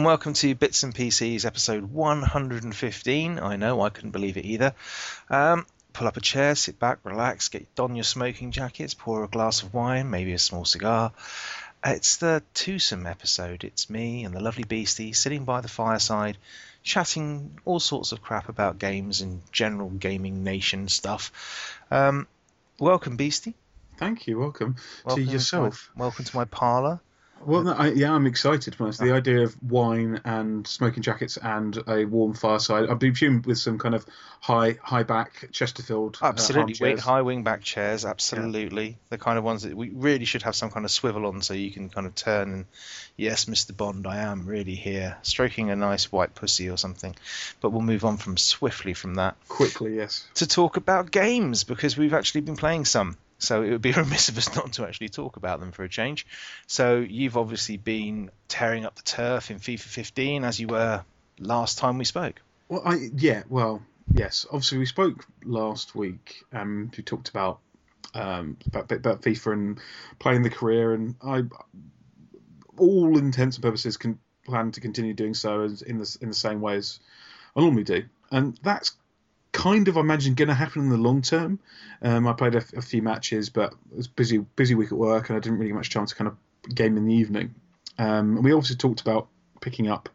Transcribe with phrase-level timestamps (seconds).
[0.00, 3.38] And welcome to Bits and PCs episode 115.
[3.38, 4.74] I know, I couldn't believe it either.
[5.28, 9.28] Um, pull up a chair, sit back, relax, get don your smoking jackets, pour a
[9.28, 11.12] glass of wine, maybe a small cigar.
[11.84, 13.62] It's the twosome episode.
[13.62, 16.38] It's me and the lovely Beastie sitting by the fireside,
[16.82, 21.30] chatting all sorts of crap about games and general gaming nation stuff.
[21.90, 22.26] Um,
[22.78, 23.52] welcome, Beastie.
[23.98, 24.38] Thank you.
[24.38, 25.90] Welcome, Welcome to yourself.
[25.94, 27.00] my, welcome to my parlour.
[27.44, 28.76] Well, no, I, yeah, I'm excited.
[28.78, 29.00] honest.
[29.00, 32.90] The idea of wine and smoking jackets and a warm fireside.
[32.90, 34.04] I presume with some kind of
[34.40, 36.18] high high back Chesterfield.
[36.20, 38.04] uh, Absolutely, wing, high wing back chairs.
[38.04, 41.40] Absolutely, the kind of ones that we really should have some kind of swivel on,
[41.42, 42.66] so you can kind of turn and
[43.16, 43.76] yes, Mr.
[43.76, 47.14] Bond, I am really here, stroking a nice white pussy or something.
[47.60, 50.26] But we'll move on from swiftly from that Quickly, yes.
[50.34, 53.16] to talk about games because we've actually been playing some.
[53.40, 55.88] So it would be remiss of us not to actually talk about them for a
[55.88, 56.26] change.
[56.66, 61.04] So you've obviously been tearing up the turf in FIFA 15 as you were
[61.38, 62.40] last time we spoke.
[62.68, 63.82] Well, I yeah, well,
[64.12, 64.46] yes.
[64.48, 66.44] Obviously, we spoke last week.
[66.52, 67.58] Um, we talked about
[68.14, 69.80] um about, about FIFA and
[70.18, 71.42] playing the career, and I,
[72.76, 76.60] all intents and purposes, can plan to continue doing so in the in the same
[76.60, 77.00] way as
[77.56, 78.92] I normally do, and that's
[79.52, 81.58] kind of I imagine going to happen in the long term.
[82.02, 85.28] Um, I played a, a few matches, but it was busy busy week at work,
[85.28, 87.54] and I didn't really get much chance to kind of game in the evening.
[87.98, 89.28] Um, and we also talked about
[89.60, 90.08] picking up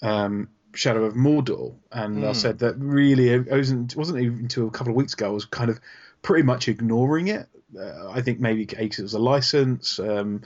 [0.00, 2.34] um, Shadow of Mordor, and I Mm.
[2.34, 5.44] said that really it wasn't wasn't even until a couple of weeks ago I was
[5.44, 5.80] kind of
[6.22, 7.48] pretty much ignoring it.
[7.78, 9.98] Uh, I think maybe because it was a license.
[9.98, 10.42] Um,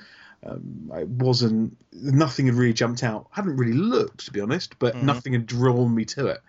[0.47, 3.29] um, it wasn't nothing had really jumped out.
[3.33, 5.03] I hadn't really looked to be honest, but Mhm.
[5.03, 6.41] nothing had drawn me to it.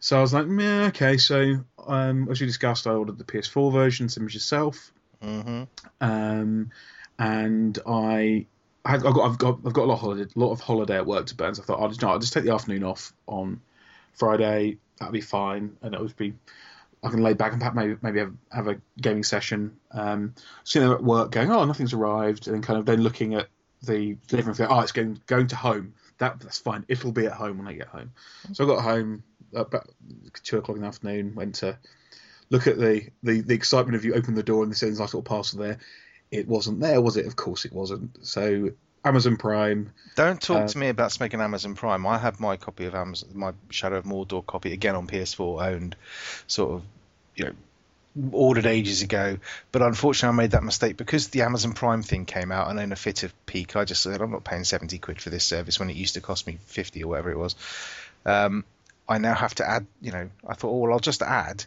[0.00, 1.16] So I was like, yeah, okay.
[1.16, 4.92] So um, as we discussed, I ordered the PS4 version, same as yourself,
[5.22, 5.64] hmm
[6.00, 6.70] um,
[7.18, 8.46] and I.
[8.88, 11.26] I've got, I've got, I've got a lot of holiday, lot of holiday at work
[11.26, 11.56] to burn.
[11.56, 13.60] So I thought, I'll just, no, I'll just take the afternoon off on
[14.12, 14.78] Friday.
[14.98, 16.34] That'll be fine, and it'll be,
[17.02, 19.76] I can lay back and maybe, maybe have, have a gaming session.
[19.90, 23.34] Um, sitting there at work, going, oh, nothing's arrived, and then kind of then looking
[23.34, 23.48] at
[23.82, 25.94] the delivery, oh, it's going, going to home.
[26.18, 26.84] That, that's fine.
[26.86, 28.12] It'll be at home when I get home.
[28.52, 29.24] So I got home
[29.54, 29.88] about
[30.42, 31.34] two o'clock in the afternoon.
[31.34, 31.78] Went to
[32.50, 34.98] look at the, the, the excitement of you open the door and there's a nice
[35.00, 35.78] little parcel there.
[36.30, 37.26] It wasn't there, was it?
[37.26, 38.26] Of course it wasn't.
[38.26, 38.70] So
[39.04, 39.92] Amazon Prime.
[40.16, 42.06] Don't talk Uh, to me about smoking Amazon Prime.
[42.06, 45.96] I have my copy of Amazon, my Shadow of Mordor copy again on PS4, owned,
[46.48, 46.82] sort of,
[47.36, 47.52] you know,
[48.32, 49.38] ordered ages ago.
[49.70, 52.90] But unfortunately, I made that mistake because the Amazon Prime thing came out, and in
[52.90, 55.78] a fit of pique, I just said I'm not paying 70 quid for this service
[55.78, 57.54] when it used to cost me 50 or whatever it was.
[58.24, 58.64] Um,
[59.08, 61.64] I now have to add, you know, I thought, oh well, I'll just add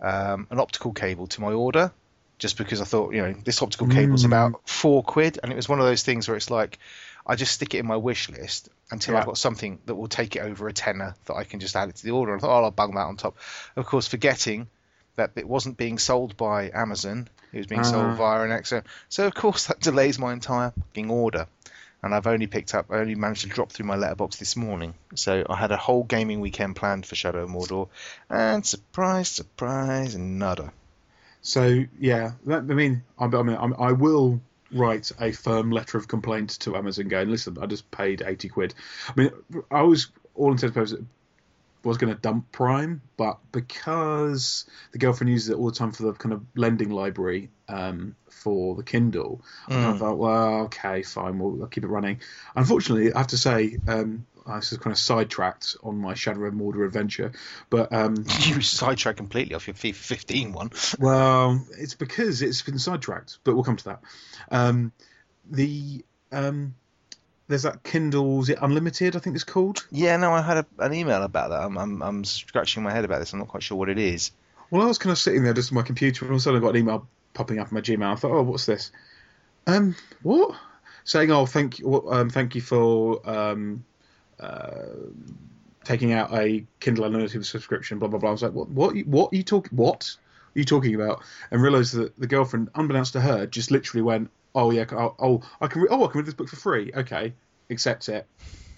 [0.00, 1.92] um, an optical cable to my order.
[2.38, 4.26] Just because I thought, you know, this optical cable's Mm.
[4.26, 6.78] about four quid, and it was one of those things where it's like,
[7.26, 9.20] I just stick it in my wish list until Yeah.
[9.20, 11.88] I've got something that will take it over a tenner that I can just add
[11.88, 12.32] it to the order.
[12.32, 13.36] And I thought, oh, I'll bung that on top.
[13.74, 14.68] Of course, forgetting
[15.16, 17.84] that it wasn't being sold by Amazon; it was being Ah.
[17.84, 18.84] sold via an XO.
[19.08, 21.48] So of course that delays my entire fucking order.
[22.02, 24.94] And I've only picked up, I only managed to drop through my letterbox this morning.
[25.14, 27.88] So I had a whole gaming weekend planned for Shadow of Mordor,
[28.30, 30.72] and surprise, surprise, nada.
[31.42, 36.08] So yeah, I mean, I, I mean, I'm, I will write a firm letter of
[36.08, 38.74] complaint to Amazon going, listen, I just paid eighty quid.
[39.08, 39.30] I mean,
[39.70, 41.04] I was all intents and purposes
[41.88, 46.04] was going to dump Prime, but because the girlfriend uses it all the time for
[46.04, 49.98] the kind of lending library um, for the Kindle, I kind of Mm.
[49.98, 52.20] thought, well, okay, fine, we'll I'll keep it running.
[52.54, 56.54] Unfortunately, I have to say, um, I was kind of sidetracked on my Shadow of
[56.54, 57.32] Mordor adventure,
[57.68, 60.70] but um, You sidetracked completely off your FIFA 15 one.
[60.98, 64.00] well, it's because it's been sidetracked, but we'll come to that.
[64.50, 64.92] Um,
[65.50, 66.74] the um,
[67.48, 69.16] there's that Kindle, is it Unlimited?
[69.16, 69.86] I think it's called.
[69.90, 71.62] Yeah, no, I had a, an email about that.
[71.62, 73.32] I'm, I'm, I'm scratching my head about this.
[73.32, 74.30] I'm not quite sure what it is.
[74.70, 76.42] Well, I was kind of sitting there just on my computer, and all of a
[76.42, 78.12] sudden I got an email popping up in my Gmail.
[78.12, 78.92] I thought, oh, what's this?
[79.66, 80.56] Um, what?
[81.04, 83.82] Saying, oh, thank you, um, thank you for um,
[84.38, 84.72] uh,
[85.84, 87.98] taking out a Kindle Unlimited subscription.
[87.98, 88.28] Blah blah blah.
[88.28, 88.68] I was like, what?
[88.68, 88.94] What?
[89.06, 89.74] What are you talking?
[89.74, 90.16] What
[90.54, 91.22] are you talking about?
[91.50, 95.42] And realised that the girlfriend, unbeknownst to her, just literally went, oh yeah, oh, oh
[95.60, 96.92] I can, re- oh I can read this book for free.
[96.94, 97.32] Okay,
[97.70, 98.26] accept it,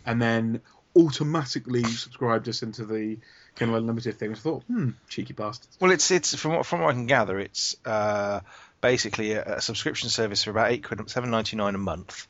[0.04, 0.60] and then
[0.96, 3.18] automatically subscribed us into the
[3.56, 4.32] Kindle Unlimited thing.
[4.32, 5.76] I thought, hmm, cheeky bastards.
[5.80, 8.40] Well, it's it's from what from what I can gather, it's uh,
[8.80, 12.28] basically a, a subscription service for about eight quid, seven ninety nine a month,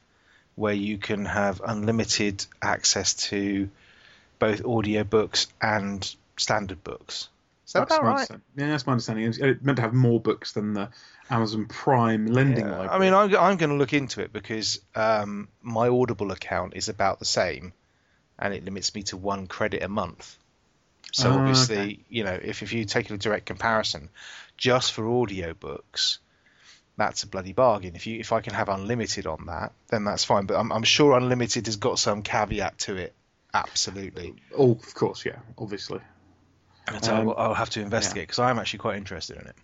[0.54, 3.68] where you can have unlimited access to
[4.38, 7.28] both audio books and standard books.
[7.70, 8.14] Is that That's about my right?
[8.16, 8.44] understanding.
[8.56, 9.24] Yeah, that's my understanding.
[9.26, 10.88] It It meant to have more books than the
[11.30, 12.90] Amazon Prime lending Yeah, library.
[12.90, 16.88] I mean, I'm, I'm going to look into it because um, my Audible account is
[16.88, 17.72] about the same,
[18.40, 20.36] and it limits me to one credit a month.
[21.12, 22.04] So Ah, obviously, okay.
[22.08, 24.08] you know, if, if you take a direct comparison,
[24.56, 26.18] just for audiobooks,
[26.96, 27.94] that's a bloody bargain.
[27.94, 30.46] If you if I can have unlimited on that, then that's fine.
[30.46, 33.14] But I'm, I'm sure unlimited has got some caveat to it.
[33.54, 34.34] Absolutely.
[34.58, 36.00] oh, of course, yeah, obviously.
[37.02, 39.56] So Um, I'll, I'll have to investigate because I am actually quite interested in it.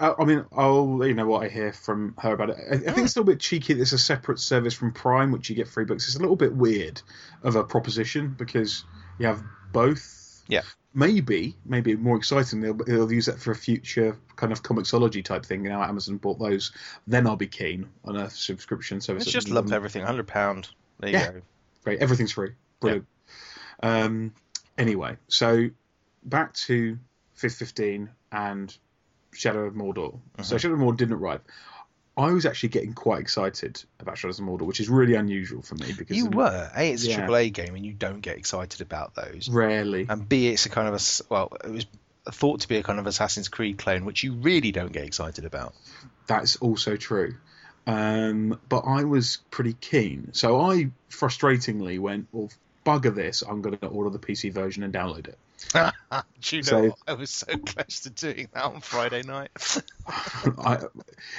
[0.00, 2.56] I, I mean, I'll let you know what I hear from her about it.
[2.70, 3.74] I, I think it's a little bit cheeky.
[3.74, 6.06] that It's a separate service from Prime, which you get free books.
[6.06, 7.00] It's a little bit weird
[7.42, 8.84] of a proposition because
[9.18, 9.42] you have
[9.72, 10.42] both.
[10.48, 10.62] Yeah.
[10.96, 12.60] Maybe, maybe more exciting.
[12.60, 15.62] They'll, they'll use that for a future kind of comiXology type thing.
[15.62, 16.70] Now Amazon bought those,
[17.06, 19.24] then I'll be keen on a subscription service.
[19.24, 20.68] It's just lump everything, hundred pound.
[21.00, 21.32] There you Yeah.
[21.32, 21.40] go.
[21.82, 22.52] Great, everything's free.
[22.80, 23.06] Brilliant.
[23.82, 24.34] Um,
[24.78, 25.68] anyway, so
[26.24, 26.98] back to
[27.36, 28.76] FIFA Fifteen and
[29.32, 30.18] Shadow of Mordor.
[30.42, 30.60] So Mhm.
[30.60, 31.40] Shadow of Mordor didn't arrive.
[32.16, 35.74] I was actually getting quite excited about Shadows of Mordor, which is really unusual for
[35.74, 36.70] me because You were.
[36.76, 37.16] A, it's a Yeah.
[37.16, 39.48] triple A game, and you don't get excited about those.
[39.48, 40.06] rarely.
[40.08, 41.86] And B, it's a kind of a well, it was
[42.30, 45.44] thought to be a kind of Assassin's Creed clone, which you really don't get excited
[45.44, 45.74] about.
[46.28, 47.34] That's also true.
[47.86, 52.50] Um, but I was pretty keen, so I frustratingly went, "Well,
[52.86, 53.42] bugger this!
[53.42, 55.38] I'm going to order the PC version and download it."
[56.40, 56.98] Do you know So- what?
[57.08, 59.50] I was so close to doing that on Friday night.
[60.06, 60.78] I,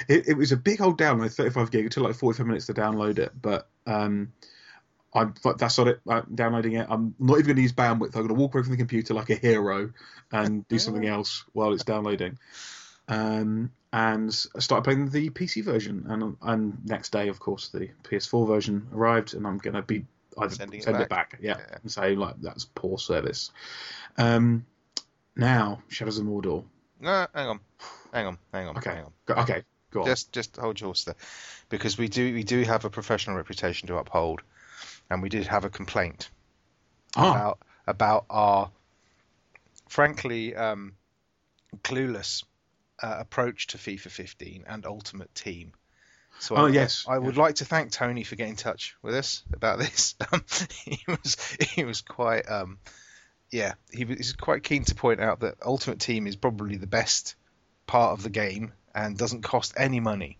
[0.08, 1.86] it, it was a big old download, 35 gig.
[1.86, 4.32] It took like 45 minutes to download it, but um,
[5.14, 6.00] I but that's not it.
[6.08, 6.86] I'm downloading it.
[6.90, 8.14] I'm not even going to use bandwidth.
[8.16, 9.92] I'm going to walk away from the computer like a hero
[10.32, 12.38] and do something else while it's downloading.
[13.08, 17.88] Um, and I started playing the PC version, and and next day, of course, the
[18.02, 20.04] PS4 version arrived, and I'm going to be
[20.50, 21.08] send it back.
[21.08, 21.78] back, yeah, Yeah.
[21.82, 23.50] and say like that's poor service.
[24.18, 24.66] Um,
[25.34, 26.64] now Shadows of Mordor.
[27.00, 27.60] no, hang on,
[28.12, 29.12] hang on, hang on, Okay, hang on.
[29.26, 30.06] Go, okay, go on.
[30.06, 31.16] Just just hold your horse there,
[31.68, 34.42] because we do we do have a professional reputation to uphold,
[35.10, 36.30] and we did have a complaint
[37.16, 38.70] ah, about about our
[39.88, 40.94] frankly um,
[41.82, 42.44] clueless
[43.02, 45.72] uh, approach to FIFA 15 and Ultimate Team.
[46.38, 49.14] So Oh, I, yes, I would like to thank Tony for getting in touch with
[49.14, 50.14] us about this.
[50.32, 50.44] Um,
[50.84, 52.78] he was he was quite um,
[53.50, 57.36] yeah he was quite keen to point out that Ultimate Team is probably the best
[57.86, 60.38] part of the game and doesn't cost any money.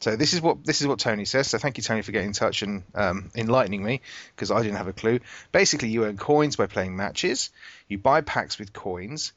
[0.00, 1.48] So this is what this is what Tony says.
[1.48, 4.00] So thank you, Tony, for getting in touch and um, enlightening me
[4.34, 5.20] because I didn't have a clue.
[5.52, 7.50] Basically, you earn coins by playing matches.
[7.86, 9.32] You buy packs with coins,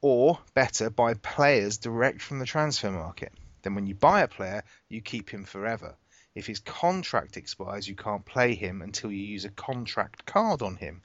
[0.00, 3.32] or better, buy players direct from the transfer market.
[3.62, 5.94] Then, when you buy a player, you keep him forever.
[6.34, 10.76] If his contract expires, you can't play him until you use a contract card on
[10.76, 11.02] him.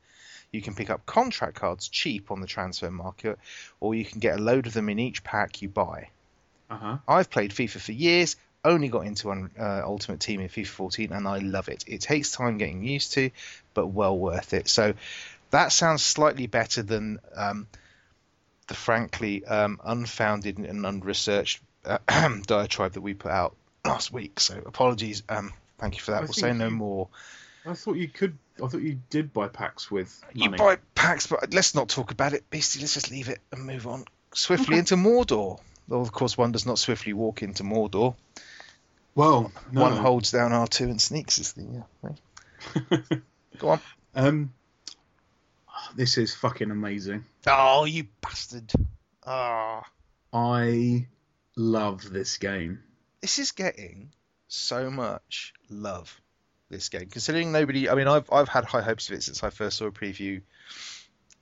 [0.51, 3.39] You can pick up contract cards cheap on the transfer market,
[3.79, 6.09] or you can get a load of them in each pack you buy.
[6.69, 6.97] uh-huh.
[7.07, 11.11] I've played FIFA for years, only got into un- uh, Ultimate Team in FIFA 14,
[11.11, 11.83] and I love it.
[11.87, 13.31] It takes time getting used to,
[13.73, 14.67] but well worth it.
[14.67, 14.93] So
[15.51, 17.67] that sounds slightly better than um,
[18.67, 24.39] the frankly um, unfounded and unresearched uh, diatribe that we put out last week.
[24.39, 25.23] So apologies.
[25.29, 26.17] Um, thank you for that.
[26.17, 27.07] I we'll say no you- more.
[27.67, 28.37] I thought you could.
[28.63, 32.33] I thought you did buy packs with You buy packs, but let's not talk about
[32.33, 32.49] it.
[32.49, 34.79] Beastie, let's just leave it and move on swiftly Okay.
[34.79, 35.59] into Mordor.
[35.87, 38.15] Though, of course, one does not swiftly walk into Mordor.
[39.13, 39.81] Well, no.
[39.81, 43.09] One holds down R2 and sneaks is the yeah.
[43.57, 43.79] Go on.
[44.15, 44.53] um,
[45.95, 47.25] this is fucking amazing.
[47.47, 48.71] Oh, you bastard.
[49.25, 49.83] Ah.
[50.33, 51.07] I
[51.55, 52.83] love this game.
[53.21, 54.11] This is getting
[54.47, 56.21] so much love,
[56.69, 57.07] this game.
[57.07, 59.85] Considering nobody, I mean, I've, I've had high hopes of it since I first saw
[59.85, 60.41] a preview.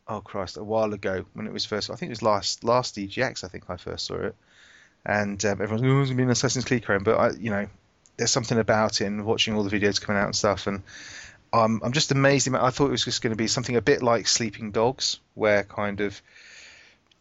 [0.08, 2.96] Oh, Christ, a while ago when it was first, I think it was last last
[2.98, 4.36] EGX, I think I first saw it.
[5.06, 7.68] And um, everyone's going to be an Assassin's Creed clone, but I, you know,
[8.18, 10.68] there's something about it and watching all the videos coming out and stuff.
[10.68, 10.84] And
[11.52, 12.54] um, I'm just amazed.
[12.54, 15.64] I thought it was just going to be something a bit like Sleeping Dogs, where
[15.64, 16.22] kind of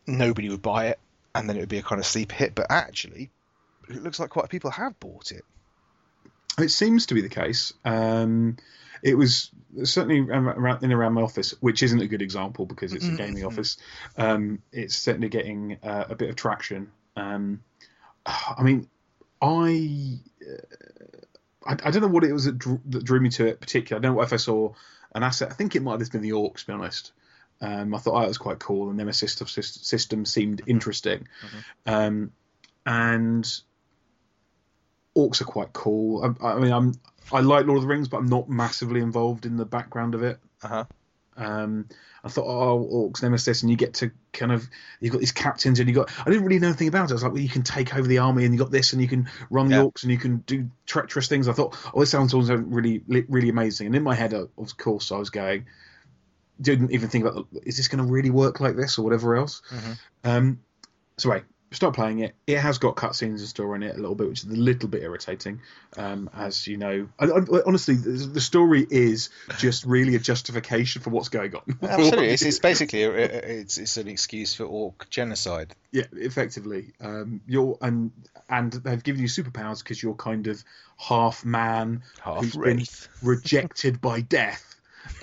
[0.07, 0.99] nobody would buy it
[1.35, 2.55] and then it would be a kind of sleeper hit.
[2.55, 3.31] But actually,
[3.89, 5.45] it looks like quite a few people have bought it.
[6.59, 7.73] It seems to be the case.
[7.85, 8.57] Um,
[9.03, 9.51] it was
[9.85, 13.45] certainly around, in around my office, which isn't a good example because it's a gaming
[13.45, 13.79] office.
[14.17, 16.93] Um, it's certainly getting uh, a bit of traction.
[17.17, 17.65] Um,
[18.25, 18.89] I mean,
[19.41, 23.47] I, uh, I I don't know what it was that drew, that drew me to
[23.47, 24.01] it particularly.
[24.01, 24.73] I don't know if I saw
[25.15, 25.51] an asset.
[25.51, 26.61] I think it might have just been the orcs.
[26.61, 27.13] To be honest,
[27.63, 31.29] um, I thought oh, it was quite cool, and Nemesis sys- system seemed interesting.
[31.87, 32.33] Um,
[32.85, 33.45] and
[35.17, 36.37] orcs are quite cool.
[36.43, 36.95] I, I mean, I'm
[37.31, 40.25] I like Lord of the Rings, but I'm not massively involved in the background of
[40.25, 40.39] it.
[40.63, 40.85] Uh huh.
[41.37, 41.89] Um,
[42.25, 44.69] I thought, oh, orcs, nemesis, and you get to kind of
[45.01, 46.11] you've got these captains, and you got.
[46.21, 47.13] I didn't really know anything about it.
[47.13, 49.01] I was like, well, you can take over the army, and you got this, and
[49.01, 49.83] you can run the Yeah.
[49.83, 51.49] orcs, and you can do treacherous things.
[51.49, 53.87] I thought, oh, this sounds also really, really amazing.
[53.87, 55.67] And in my head, of course, I was going,
[56.63, 59.63] didn't even think about, is this going to really work like this or whatever else?
[59.71, 59.99] Mhm.
[60.25, 60.61] Um,
[61.17, 61.43] so wait,
[61.73, 62.35] stop playing it.
[62.47, 64.89] It has got cutscenes and story in it a little bit, which is a little
[64.89, 65.61] bit irritating.
[65.97, 71.03] Um, as you know, I, I, honestly, the, the story is just really a justification
[71.03, 71.63] for what's going on.
[71.83, 75.75] Absolutely, it's, it's basically a, it's it's an excuse for orc genocide.
[75.91, 76.93] yeah, effectively.
[77.01, 78.13] Um, you're and
[78.49, 80.63] and they've given you superpowers because you're kind of
[80.99, 82.85] half man Half who's been
[83.23, 84.72] rejected by death.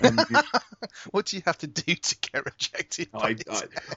[0.02, 0.36] You-
[1.10, 3.08] What do you have to do to get rejected?
[3.14, 3.36] I,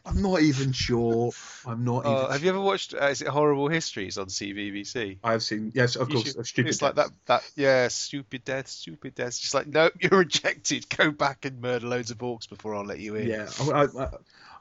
[0.06, 1.32] I'm not even sure.
[1.66, 2.32] I'm not Oh, even.
[2.32, 2.94] have you ever watched?
[2.94, 5.18] Uh, is it Horrible Histories on CBBC?
[5.24, 5.72] I have seen.
[5.74, 6.34] Yes, of You course.
[6.34, 7.10] should- stupid it's like that.
[7.28, 9.40] That yeah, stupid death, stupid death.
[9.40, 10.88] Just like no, you're rejected.
[10.90, 13.28] Go back and murder loads of orcs before I'll let you in.
[13.28, 14.08] Yeah, I, I,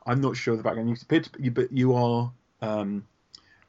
[0.07, 0.89] I'm not sure the background.
[0.91, 3.05] You appear to, you, but you are um,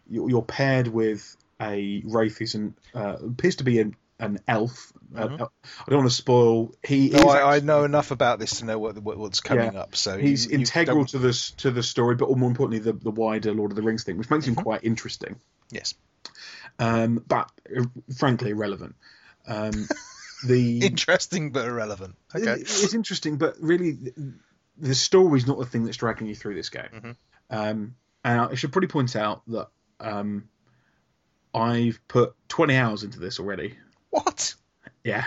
[0.10, 4.92] you're, you're paired with a wraith who's an uh, appears to be an, an elf.
[5.16, 5.50] Uh, Mhm.
[5.86, 6.74] I don't want to spoil.
[6.84, 9.76] He No, is I, I know enough about this to know what, what what's coming
[9.76, 9.96] up.
[9.96, 12.94] So He's you- you integral don't- to this to the story, but more importantly, the,
[12.94, 14.64] the wider Lord of the Rings thing, which makes him Mhm.
[14.64, 15.36] quite interesting,
[15.72, 15.94] Yes,
[16.80, 17.84] um, but uh,
[18.18, 18.96] frankly irrelevant.
[19.46, 19.88] Um,
[20.48, 22.16] the interesting but irrelevant.
[22.36, 22.52] Okay.
[22.54, 24.16] It- It's interesting, but really, th-
[24.78, 26.90] the story's not the thing that's dragging you through this game.
[26.92, 27.16] Mhm.
[27.52, 29.68] Um, and I should probably point out that
[30.00, 30.50] um,
[31.54, 33.78] I've put 20 hours into this already.
[34.14, 34.54] What?
[35.04, 35.26] Yeah.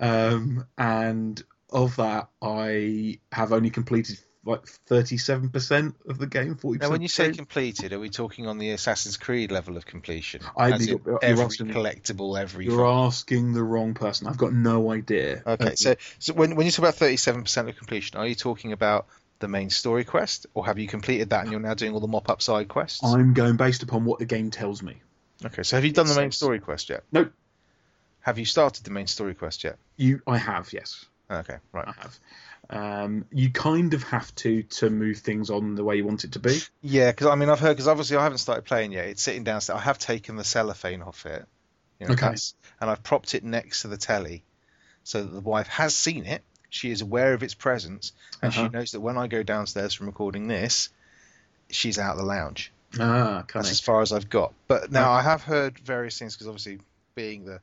[0.00, 1.40] Um, and
[1.70, 6.80] of that, I have only completed like 37% of the game, 40%.
[6.80, 10.42] Now, when you say completed, are we talking on the Assassin's Creed level of completion?
[10.56, 12.64] I- As you're- you're every asking- collectible, every.
[12.64, 14.26] You're asking the wrong person.
[14.26, 15.42] I've got no idea.
[15.46, 18.34] Okay, Um, so so when when you talk about thirty-seven percent of completion, are you
[18.34, 19.06] talking about
[19.38, 22.08] the main story quest, or have you completed that and you're now doing all the
[22.08, 23.04] mop-up side quests?
[23.04, 24.96] I'm going based upon what the game tells me.
[25.44, 27.04] Okay, so have you done the main Makes story quest yet?
[27.12, 27.32] Nope.
[28.22, 29.76] Have you started the main story quest yet?
[29.96, 31.04] You, I have, yes.
[31.30, 31.88] Okay, right.
[31.88, 32.18] I have.
[32.70, 36.32] Um, you kind of have to to move things on the way you want it
[36.32, 36.58] to be.
[36.80, 39.06] Yeah, because I mean, I've heard because obviously I haven't started playing yet.
[39.08, 39.78] It's sitting downstairs.
[39.78, 41.44] I have taken the cellophane off it,
[42.00, 42.34] you know, Okay.
[42.80, 44.42] and I've propped it next to the telly,
[45.04, 46.42] so that the wife has seen it.
[46.70, 48.64] She is aware of its presence, and Uh-huh.
[48.68, 50.88] she knows that when I go downstairs from recording this,
[51.68, 52.72] she's out the lounge.
[52.98, 54.54] Ah, That's as far as I've got.
[54.68, 55.10] But now.
[55.12, 56.78] I have heard various things because obviously
[57.14, 57.60] being the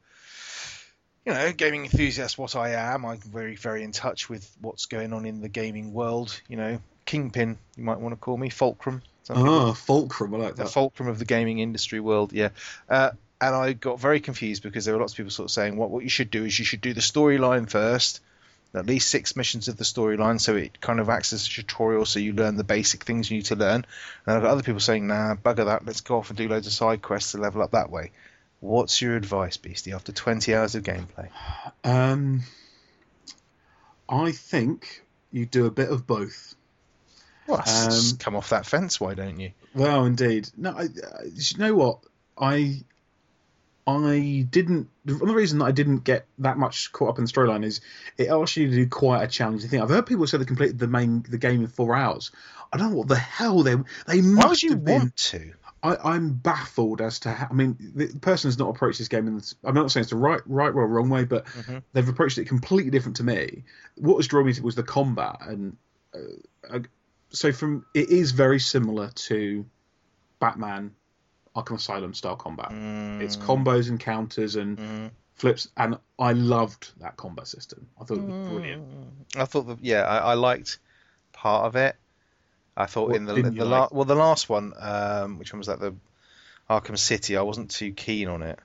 [1.30, 5.14] you know gaming enthusiast what I am, I'm very very in touch with what's going
[5.14, 6.40] on in the gaming world.
[6.48, 9.04] You know, kingpin you might want to call me fulcrum.
[9.30, 10.72] Ah, Fulcrum, I like the that.
[10.72, 12.34] fulcrum of the gaming industry world.
[12.34, 12.50] Yeah,
[12.90, 15.78] uh, and I got very confused because there were lots of people sort of saying,
[15.78, 18.22] "What what you should do is you should do the storyline first,
[18.74, 22.06] at least six missions of the storyline, so it kind of acts as a tutorial,
[22.06, 23.86] so you learn the basic things you need to learn."
[24.26, 25.86] And I've got other people saying, "Nah, bugger that.
[25.86, 28.10] Let's go off and do loads of side quests to level up that way."
[28.62, 31.30] What's your advice, Beastie, after 20 hours of gameplay?
[31.84, 32.42] Um,
[34.10, 36.56] I think you do a bit of both.
[37.48, 39.52] Well, Um, come off that fence, why don't you?
[39.74, 40.50] Well, indeed.
[40.58, 40.88] No, I, I,
[41.34, 42.00] you know what?
[42.38, 42.84] I
[43.88, 44.88] I didn't.
[45.06, 47.82] The reason that I didn't get that much caught up in the storyline is
[48.18, 49.82] it asked you to do quite a challenging thing.
[49.82, 52.30] I've heard people say they completed the main the game in four hours.
[52.72, 53.76] I don't know what the hell they
[54.06, 55.00] they must Why would you have been.
[55.00, 55.54] want to?
[55.82, 57.48] I, I'm baffled as to how.
[57.50, 59.38] I mean, the person has not approached this game in.
[59.38, 61.84] The, I'm not saying it's the right, right or wrong way, but Mhm.
[61.94, 63.64] they've approached it completely different to me.
[63.96, 65.78] What was drawing me to was the combat, and
[66.14, 66.80] uh, uh,
[67.30, 69.66] so from it is very similar to
[70.40, 70.96] Batman
[71.56, 72.72] Arkham Asylum style combat.
[73.20, 75.12] It's Mm, combos and counters and mm.
[75.36, 77.88] flips, and I loved that combat system.
[78.00, 78.84] I thought it was brilliant.
[79.36, 80.80] I thought that yeah, I, I liked
[81.34, 81.96] part of it.
[82.80, 83.94] I thought What in the the you la- like?
[83.94, 85.80] well the last one, um, which one was that?
[85.80, 85.94] The
[86.70, 87.36] Arkham City.
[87.38, 88.58] I wasn't too keen on it.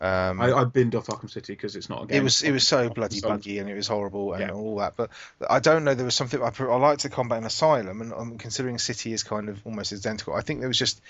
[0.00, 2.18] Um, I, I binned off Arkham City because it's not a game.
[2.18, 4.50] it was it was so bloody buggy and it was horrible and Yeah.
[4.52, 4.94] all that.
[4.96, 5.10] But
[5.48, 5.94] I don't know.
[5.94, 9.22] There was something I, I liked the combat in Asylum, and um, considering City is
[9.22, 11.00] kind of almost identical, I think there was just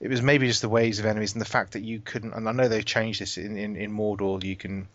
[0.00, 2.34] it was maybe just the waves of enemies and the fact that you couldn't.
[2.34, 4.44] And I know they've changed this in in, in Mordor.
[4.44, 4.86] You can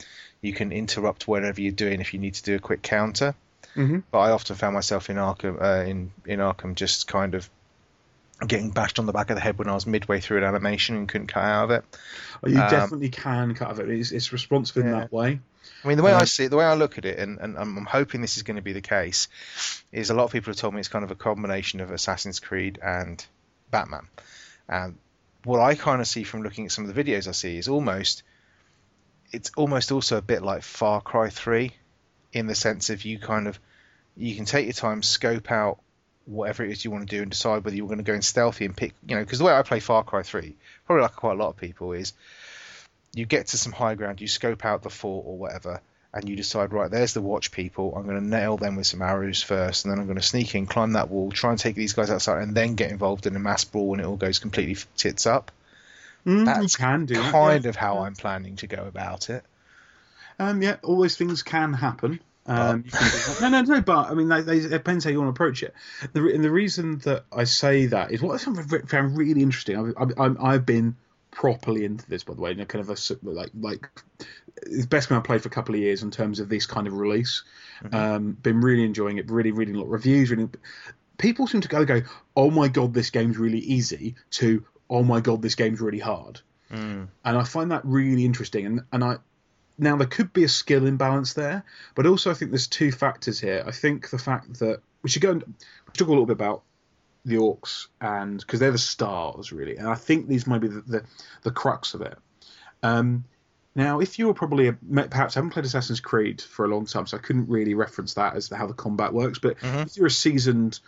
[0.41, 3.33] you can interrupt whatever you're doing if you need to do a quick counter.
[3.75, 4.03] Mhm.
[4.11, 7.49] But I often found myself in Arkham uh, in in Arkham just kind of
[8.45, 10.95] getting bashed on the back of the head when I was midway through an animation
[10.95, 11.85] and couldn't cut out of it.
[12.45, 13.89] You Um, definitely can cut of it.
[13.89, 15.39] It's, it's responsive in that way.
[15.83, 17.39] I mean, the way I Um, see it, the way I look at it, and,
[17.39, 19.27] and I'm I'm hoping this is going to be the case,
[19.91, 22.39] is a lot of people have told me it's kind of a combination of Assassin's
[22.39, 23.25] Creed and
[23.71, 24.07] Batman.
[24.69, 24.97] And
[25.43, 27.67] what I kind of see from looking at some of the videos I see is
[27.67, 28.23] almost,
[29.31, 31.71] it's almost also a bit like Far Cry 3,
[32.37, 33.59] in the sense of you kind of,
[34.15, 35.79] You can take your time, scope out
[36.25, 38.21] whatever it is you want to do, and decide whether you're going to go in
[38.21, 38.93] stealthy and pick.
[39.07, 41.49] You know, because the way I play Far Cry 3, probably like quite a lot
[41.49, 42.13] of people, is
[43.13, 45.81] you get to some high ground, you scope out the fort or whatever,
[46.13, 47.93] and you decide, right, there's the watch people.
[47.95, 50.55] I'm going to nail them with some arrows first, and then I'm going to sneak
[50.55, 53.35] in, climb that wall, try and take these guys outside, and then get involved in
[53.35, 55.51] a mass brawl when it all goes completely tits up.
[56.25, 57.69] Mm, That's you can do that, kind yeah.
[57.69, 59.43] of how I'm planning to go about it.
[60.39, 62.19] Um, yeah, all those things can happen.
[62.47, 63.81] Um, you can do no, no, no.
[63.81, 65.73] But I mean, they, they, it depends how you want to approach it.
[66.13, 69.95] The, and the reason that I say that is what I found really interesting.
[69.97, 70.95] I've, I've, I've been
[71.31, 73.89] properly into this, by the way, in a kind of a like like
[74.63, 76.65] it's the best game I played for a couple of years in terms of this
[76.65, 77.43] kind of release.
[77.91, 79.29] Um, been really enjoying it.
[79.29, 80.31] Really reading a lot of reviews.
[80.31, 80.53] Reading,
[81.17, 82.01] people seem to go go,
[82.35, 84.15] oh my god, this game's really easy.
[84.31, 86.41] To oh my god, this game's really hard.
[86.71, 87.07] Mm.
[87.23, 88.65] And I find that really interesting.
[88.65, 89.17] And and I
[89.77, 91.63] now there could be a skill imbalance there,
[91.95, 93.63] but also I think there's two factors here.
[93.65, 95.53] I think the fact that we should go and we
[95.87, 96.63] should talk a little bit about
[97.25, 100.81] the orcs and because they're the stars really, and I think these might be the
[100.81, 101.03] the,
[101.43, 102.17] the crux of it.
[102.83, 103.25] Um,
[103.75, 106.87] now, if you were probably a, perhaps I haven't played Assassin's Creed for a long
[106.87, 109.37] time, so I couldn't really reference that as how the combat works.
[109.37, 109.85] But Mhm.
[109.85, 110.79] if you're a seasoned,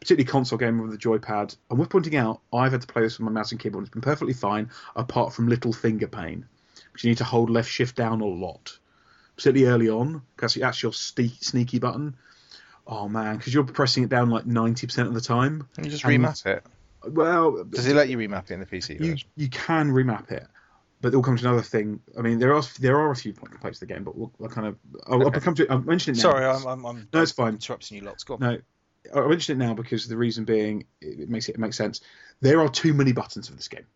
[0.00, 3.18] particularly console gamer with a joypad, and we're pointing out, I've had to play this
[3.18, 6.46] with my mouse and keyboard, and it's been perfectly fine, apart from little finger pain,
[6.96, 8.78] because you need to hold left shift down a lot,
[9.36, 12.16] particularly early on, because that's your ste- sneaky button.
[12.86, 15.68] Oh man, because you're pressing it down like ninety percent of the time.
[15.74, 16.64] Can you just remap it?
[17.06, 19.28] Well, Does it let you remap it in the PC you version?
[19.36, 20.46] you can remap it,
[21.02, 22.00] but it'll come to another thing.
[22.18, 24.48] I mean, there are there are a few complaints to the game, but we'll, we'll
[24.48, 25.70] kind of I'll, I'll come to it.
[25.70, 26.22] I'll mention it now.
[26.22, 27.54] Sorry, I'm, I'm, I'm No, it's fine.
[27.54, 28.24] interrupting you lots.
[28.24, 28.40] Go on.
[28.40, 28.58] No,
[29.14, 32.00] I'll mention it now because the reason being it it makes it, it makes sense.
[32.40, 33.86] There are too many buttons for this game.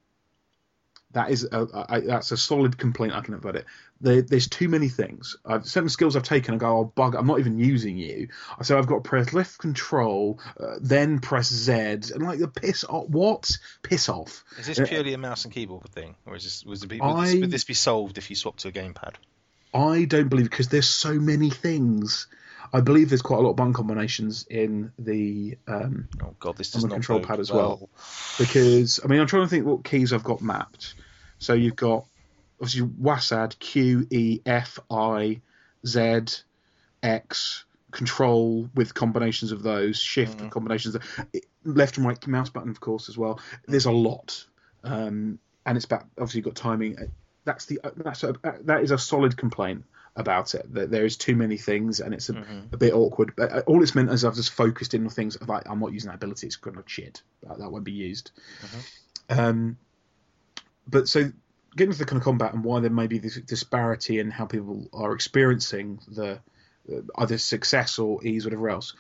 [1.13, 3.67] That is a, I, that's a solid complaint I can have about it.
[4.01, 5.37] There, there's too many things.
[5.45, 6.55] I've certain skills I've taken.
[6.55, 8.29] I go, oh bug, I'm not even using you.
[8.63, 12.85] So I've got to press left control, uh, then press Z, and like the piss
[12.85, 13.09] off.
[13.09, 13.51] What
[13.83, 14.45] piss off?
[14.59, 17.01] Is this Uh, purely a mouse and keyboard thing, or is this was it be,
[17.01, 19.15] would, I- this, would this be solved if you swapped to a gamepad?
[19.75, 22.29] I don't believe because there's so many things.
[22.73, 26.75] I believe there's quite a lot of button combinations in the um, Oh god, this
[26.75, 27.79] On the control pad as well.
[27.81, 27.91] well.
[28.39, 30.95] because I mean I'm trying to think what keys I've got mapped.
[31.39, 32.05] So you've got
[32.61, 35.41] obviously WASD Q E F I
[35.87, 36.21] Z
[37.03, 40.43] X control with combinations of those shift Mhm.
[40.43, 41.03] with combinations of,
[41.65, 44.47] left and right mouse button of course as well there's a lot
[44.85, 46.97] um, and it's about obviously you've got timing
[47.45, 49.85] that's the that's a, that is a solid complaint
[50.21, 52.73] about it that there is too many things and it's a, Mhm.
[52.73, 55.37] a bit awkward but uh, all it's meant is I've just focused in on things
[55.47, 58.31] like I'm not using that ability it's kind of shit that, that won't be used
[59.29, 59.77] um,
[60.87, 61.31] but so
[61.77, 64.45] getting to the kind of combat and why there may be this disparity in how
[64.47, 66.41] people are experiencing the
[66.93, 68.95] uh, either success or ease, whatever else.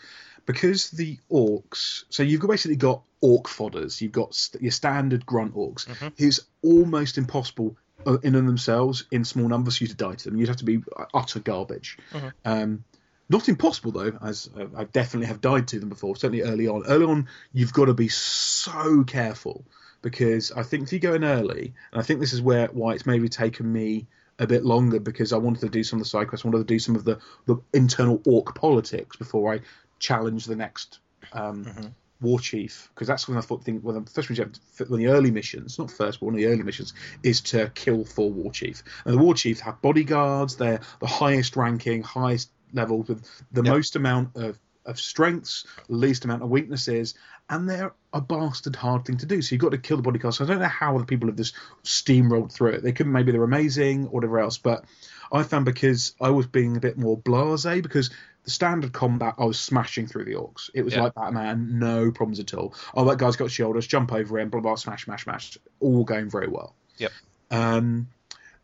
[0.47, 4.01] Because the orcs, so you've basically got orc fodders.
[4.01, 6.13] You've got st- your standard grunt orcs, Mhm.
[6.19, 10.39] who's almost impossible in and themselves in small numbers for you to die to them.
[10.39, 10.83] You'd have to be
[11.15, 11.99] utter garbage.
[12.13, 12.33] Mhm.
[12.45, 12.85] Um,
[13.29, 16.17] not impossible though, as uh, I definitely have died to them before.
[16.17, 16.85] Certainly early on.
[16.87, 19.65] Early on, you've got to be so careful
[20.03, 22.95] because I think if you go in early, and I think this is where why
[22.95, 24.07] it's maybe taken me
[24.39, 26.67] a bit longer because I wanted to do some of the side quests, I wanted
[26.67, 29.61] to do some of the, the internal orc politics before I
[29.99, 30.99] challenge the next
[31.33, 31.93] um, Mhm.
[32.21, 34.53] War chief because that's when I thought think when the first mission
[34.89, 38.05] when the early missions, not first, but one of the early missions is to kill
[38.05, 38.83] for war chief.
[39.05, 40.57] And the war chiefs have bodyguards.
[40.57, 43.75] They're the highest ranking, highest level with the Yep.
[43.75, 47.15] most amount of of strengths, least amount of weaknesses,
[47.51, 49.43] and they're a bastard hard thing to do.
[49.43, 50.39] So you've got to kill the bodyguards.
[50.39, 51.55] So I don't know how the people have just
[51.85, 52.83] steamrolled through it.
[52.83, 54.85] They could maybe they're amazing or whatever else, but
[55.33, 58.11] I found because I was being a bit more blasé because
[58.45, 60.71] the standard combat I was smashing through the orcs.
[60.75, 61.03] It was Yeah.
[61.03, 62.75] like Batman, no problems at all.
[62.95, 66.31] Oh, that guy's got shoulders, jump over him, blah blah, smash, smash, smash, all going
[66.31, 66.75] very well.
[66.99, 67.13] Yep.
[67.51, 68.09] Um,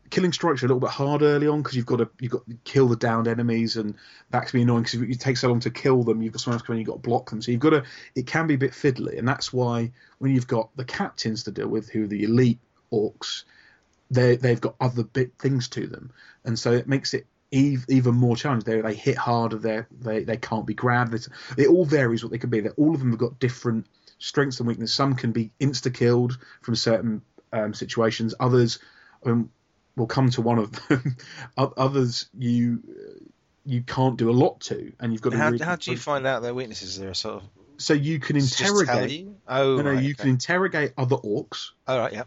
[0.09, 2.45] killing strikes are a little bit hard early on because you've got to you've got
[2.47, 3.95] to kill the downed enemies, and
[4.31, 6.21] that can be annoying because it takes so long to kill them.
[6.21, 7.83] You've got someone else coming, you've got to block them, so you've got to.
[8.15, 11.51] It can be a bit fiddly, and that's why when you've got the captains to
[11.51, 12.59] deal with, who are the elite
[12.91, 13.43] orcs,
[14.09, 16.11] they they've got other bit things to them,
[16.45, 18.71] and so it makes it even more challenging.
[18.71, 19.57] They they hit harder.
[19.57, 21.13] They they they can't be grabbed.
[21.13, 22.61] It's, it all varies what they can be.
[22.61, 23.85] That all of them have got different
[24.19, 24.95] strengths and weaknesses.
[24.95, 27.21] Some can be insta killed from certain
[27.53, 28.33] um, situations.
[28.39, 28.79] Others
[29.25, 29.49] um,
[29.95, 31.15] will come to one of them.
[31.57, 32.83] Others you
[33.65, 35.37] you can't do a lot to, and you've got to.
[35.37, 36.97] How, really- how do you find out their weaknesses?
[36.97, 39.27] There a sort of So you can interrogate.
[39.47, 40.23] Oh, No, no, right, you okay.
[40.23, 41.71] can interrogate other orcs.
[41.87, 42.23] All right, yeah.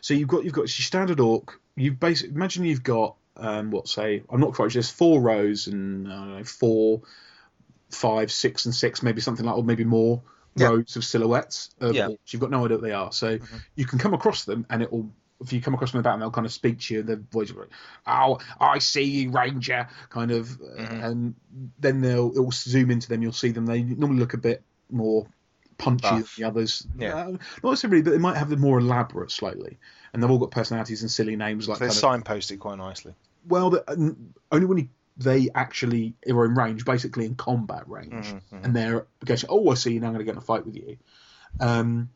[0.00, 1.60] So you've got you've got your standard orc.
[1.76, 4.80] You basically imagine you've got um, what say I'm not quite sure.
[4.80, 7.02] There's four rows and I don't know, four
[7.90, 10.22] five, six, and six, maybe something like, or maybe more
[10.56, 10.68] Yeah.
[10.68, 12.08] rows of silhouettes of Yeah.
[12.08, 12.32] orcs.
[12.32, 13.60] You've got no idea what they are, so Mhm.
[13.76, 15.10] you can come across them, and it will.
[15.38, 17.02] If you come across them in the battle, they'll kind of speak to you.
[17.02, 17.68] Their voice will be,
[18.06, 21.04] "Oh, I see you, Ranger," kind of, Mhm.
[21.04, 21.34] and
[21.78, 23.22] then they'll it'll zoom into them.
[23.22, 23.66] You'll see them.
[23.66, 25.26] They normally look a bit more
[25.76, 26.86] punchy than the others.
[26.98, 27.14] Yeah.
[27.14, 27.24] Uh,
[27.62, 29.78] not necessarily, but they might have the more elaborate slightly,
[30.14, 33.14] and they've all got personalities and silly names like They're kind of signposted quite nicely.
[33.48, 34.16] Well, the,
[34.52, 38.64] only when you, they actually are in range, basically in combat range, Mhm, mhm.
[38.64, 40.08] and they're going, "Oh, I see you now.
[40.08, 40.96] I'm going to get in a fight with you."
[41.60, 42.10] Um,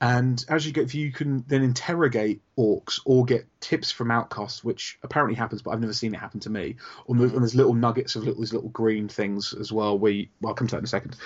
[0.00, 4.96] and as you get, you can then interrogate orcs or get tips from outcasts, which
[5.02, 6.76] apparently happens, but I've never seen it happen to me.
[7.06, 9.98] Or there's, and there's little nuggets of little, these little green things as well.
[9.98, 11.16] Where you, well, I'll come to that in a second.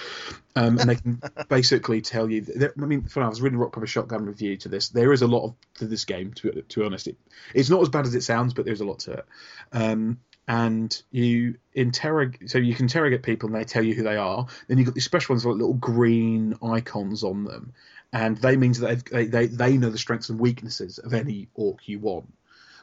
[0.57, 2.41] Um, and they can basically tell you.
[2.41, 4.89] That, I mean, funny, I was reading Rock Paper Shotgun review to this.
[4.89, 6.33] There is a lot of to this game.
[6.33, 7.17] To, be- to be honest, it,
[7.55, 9.27] it's not as bad as it sounds, but there's a lot to it.
[9.73, 14.17] Um, and you interrogate, so you can interrogate people, and they tell you who they
[14.17, 14.47] are.
[14.67, 17.75] Then you've got these special ones with little green icons on them,
[18.13, 21.89] and they means that they they they know the strengths and weaknesses of any orc
[21.89, 22.33] you want.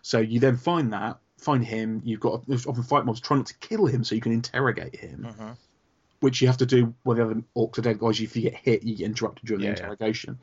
[0.01, 2.01] So you then find that, find him.
[2.03, 3.19] You've got there's often fight mobs.
[3.19, 5.57] Try not to kill him, so you can interrogate him Mhm.
[6.21, 7.95] which you have to do when the other orcs are dead.
[7.97, 9.83] Otherwise, if you get hit, you get interrupted during Yeah, the yeah.
[9.83, 10.39] interrogation.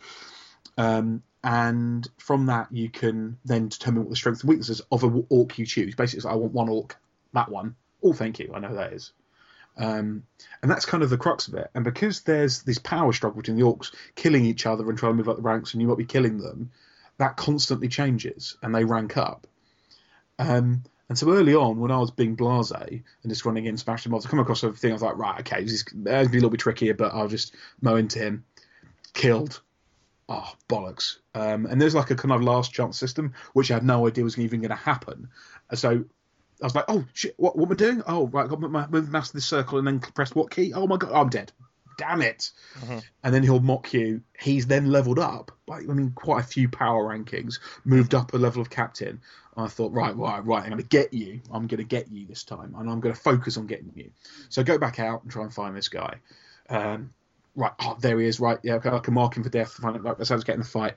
[0.78, 5.26] Um, and from that, you can then determine what the strengths and weaknesses of an
[5.28, 5.94] orc you choose.
[5.94, 6.96] Basically, it's like, I want one orc,
[7.34, 7.76] that one.
[8.02, 8.52] Oh, thank you.
[8.54, 9.12] I know who that is.
[9.76, 10.22] Um,
[10.62, 11.70] and that's kind of the crux of it.
[11.74, 15.16] And because there's this power struggle between the orcs killing each other and trying to
[15.16, 16.70] move up the ranks, and you might be killing them,
[17.18, 19.46] that constantly changes and they rank up.
[20.38, 24.10] Um, and so early on, when I was being blase and just running in, smashing
[24.10, 24.90] mobs, I come across a thing.
[24.90, 27.14] I was like, right, okay, this is going to be a little bit trickier, but
[27.14, 28.44] I'll just mow into him.
[29.12, 29.60] Killed.
[30.28, 31.18] Oh, bollocks.
[31.34, 34.24] Um, and there's like a kind of last chance system, which I had no idea
[34.24, 35.28] was even going to happen.
[35.74, 36.04] So
[36.62, 38.02] I was like, oh, shit, what, what am I doing?
[38.06, 40.72] Oh, right, got my move mouse to this circle and then press what key?
[40.72, 41.52] Oh my god, I'm dead.
[41.98, 42.50] Damn it.
[42.80, 43.02] Mhm.
[43.24, 44.22] And then he'll mock you.
[44.38, 48.36] He's then leveled up by, I mean, quite a few power rankings, moved up a
[48.38, 49.20] level of captain.
[49.56, 51.40] I thought, right, right, right, I'm going to get you.
[51.50, 54.10] I'm going to get you this time, and I'm going to focus on getting you.
[54.50, 56.16] So I go back out and try and find this guy.
[56.68, 57.14] Um,
[57.54, 58.38] right, oh, there he is.
[58.38, 59.72] Right, yeah, okay, I can mark him for death.
[59.72, 60.94] Find it, like, that's how I was getting the fight.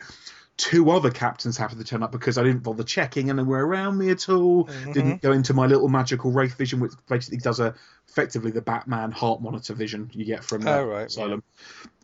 [0.60, 3.66] Two other captains happened to turn up because I didn't bother checking and they were
[3.66, 4.66] around me at all.
[4.66, 4.94] Mhm.
[4.94, 7.74] Didn't go into my little magical wraith vision, which basically does a
[8.10, 11.44] effectively the Batman heart monitor vision you get from uh, Oh, right, Asylum.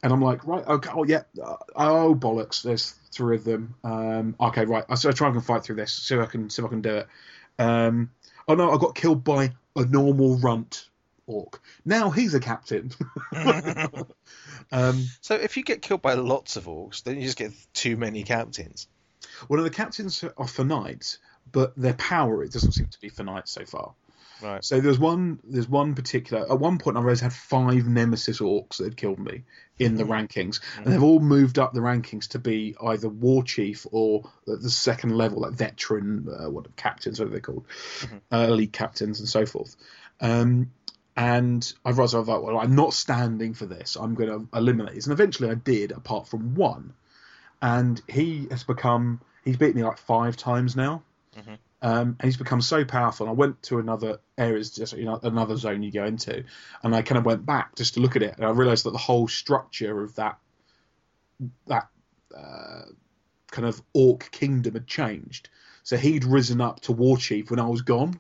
[0.04, 3.76] And I'm like, right, okay, oh yeah, uh, oh bollocks, there's three of them.
[3.84, 6.50] Um, okay, right, I so I try and fight through this, see if I can
[6.50, 7.08] see if I can do it.
[7.60, 8.10] Um,
[8.48, 10.90] oh no, I got killed by a normal runt
[11.28, 11.62] orc.
[11.84, 12.92] Now he's a captain.
[14.72, 17.98] um, so if you get killed by lots of orcs, then you just get too
[17.98, 18.88] many captains.
[19.60, 21.20] of the captains are for knights,
[21.52, 23.94] but their power it doesn't seem to be for knights so far.
[24.42, 24.64] Right.
[24.64, 28.42] So there's one there's one particular at one point I realized I had five nemesis
[28.42, 29.44] orcs that had killed me
[29.80, 33.88] in the rankings, and they've all moved up the rankings to be either war chief
[33.92, 37.66] or the the second level, like veteran, uh, what captains, what are they called,
[38.32, 39.76] uh, elite captains, and so forth.
[40.20, 40.72] Um,
[41.18, 43.96] and I realized I was like, well, I'm not standing for this.
[43.96, 46.94] I'm going to eliminate this, and eventually I did, apart from one,
[47.62, 51.04] and he has become he's beat me like five times now.
[51.38, 51.58] Mhm.
[51.82, 53.28] Um, and he's become so powerful.
[53.28, 56.44] And I went to another areas, just you know, another zone you go into,
[56.84, 58.92] and I kind of went back just to look at it, and I realised that
[58.92, 60.38] the whole structure of that
[61.68, 61.90] that
[62.36, 62.84] uh,
[63.52, 65.50] kind of orc kingdom had changed.
[65.84, 68.20] So he'd risen up to war chief when I was gone,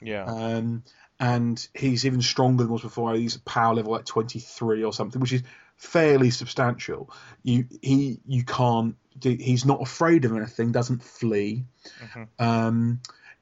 [0.00, 0.24] Yeah.
[0.24, 0.82] um,
[1.20, 3.14] and he's even stronger than was before.
[3.14, 5.42] He's power level like twenty three or something, which is
[5.76, 7.12] fairly substantial.
[7.42, 9.30] You he you can't do.
[9.38, 10.72] He's not afraid of anything.
[10.72, 11.64] Doesn't flee.
[12.02, 12.28] Mhm.
[12.38, 13.00] Um,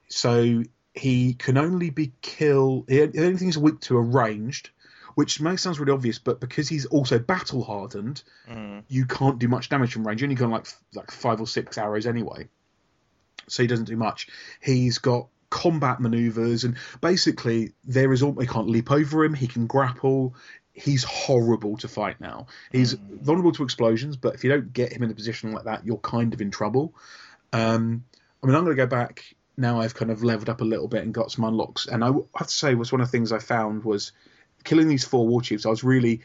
[0.08, 0.62] so
[0.94, 2.88] he can only be killed.
[2.88, 4.70] The only thing he's weak to are ranged,
[5.14, 8.82] which may sounds really obvious, but because he's also battle hardened, Mm.
[8.88, 10.20] you can't do much damage from range.
[10.22, 12.48] You only got like like five or six arrows anyway,
[13.46, 14.26] so he doesn't do much.
[14.60, 18.32] He's got combat maneuvers, and basically there is all.
[18.32, 19.34] They can't leap over him.
[19.34, 20.34] He can grapple.
[20.72, 22.46] He's horrible to fight now.
[22.70, 25.84] He's vulnerable to explosions, but if you don't get him in a position like that,
[25.84, 26.94] you're kind of in trouble.
[27.52, 28.04] Um,
[28.42, 29.80] I mean, I'm going to go back now.
[29.80, 32.46] I've kind of leveled up a little bit and got some unlocks, and I have
[32.46, 34.12] to say, was one of the things I found was
[34.64, 35.66] killing these four war chiefs.
[35.66, 36.20] I was really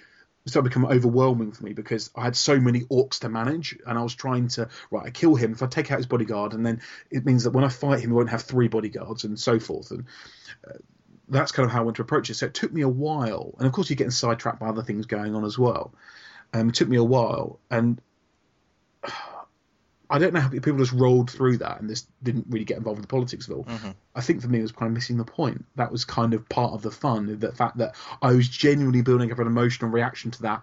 [0.50, 4.02] started become overwhelming for me because I had so many orcs to manage, and I
[4.04, 5.06] was trying to right.
[5.06, 7.64] I kill him if I take out his bodyguard, and then it means that when
[7.64, 9.92] I fight him, he won't have three bodyguards, and so forth.
[9.92, 10.06] And
[10.68, 10.78] uh,
[11.30, 12.36] that's kind of how I went to approach it.
[12.36, 15.06] So it took me a while, and of course, you're getting sidetracked by other things
[15.06, 15.94] going on as well.
[16.54, 18.02] Um, it took me a while, and
[20.14, 23.00] I don't know how people just rolled through that and just didn't really get involved
[23.00, 23.64] in the politics of it all.
[23.64, 23.90] Mm-hmm.
[24.14, 25.66] I think for me, it was kind of missing the point.
[25.76, 29.32] That was kind of part of the fun, the fact that I was genuinely building
[29.32, 30.62] up an emotional reaction to that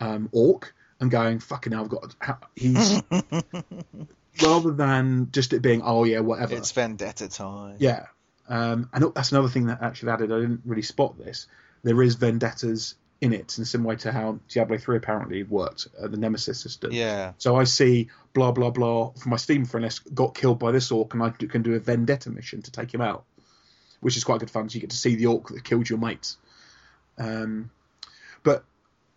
[0.00, 2.16] um, orc and going, "Fucking hell, I've got
[2.56, 3.00] he's."
[4.42, 7.76] rather than just it being, "Oh yeah, whatever." It's vendetta time.
[7.78, 8.06] Yeah,
[8.48, 10.32] um, and that's another thing that actually added.
[10.32, 11.46] I didn't really spot this.
[11.84, 15.88] There is vendettas in it, in a similar way to how Diablo three apparently worked,
[16.00, 16.92] uh, the Nemesis system.
[16.92, 17.32] Yeah.
[17.38, 20.90] So I see blah blah blah from my Steam friend list got killed by this
[20.90, 23.24] orc, and I can do a vendetta mission to take him out,
[24.00, 24.68] which is quite good fun.
[24.68, 26.36] So you get to see the orc that killed your mate.
[27.18, 27.70] Um,
[28.42, 28.64] but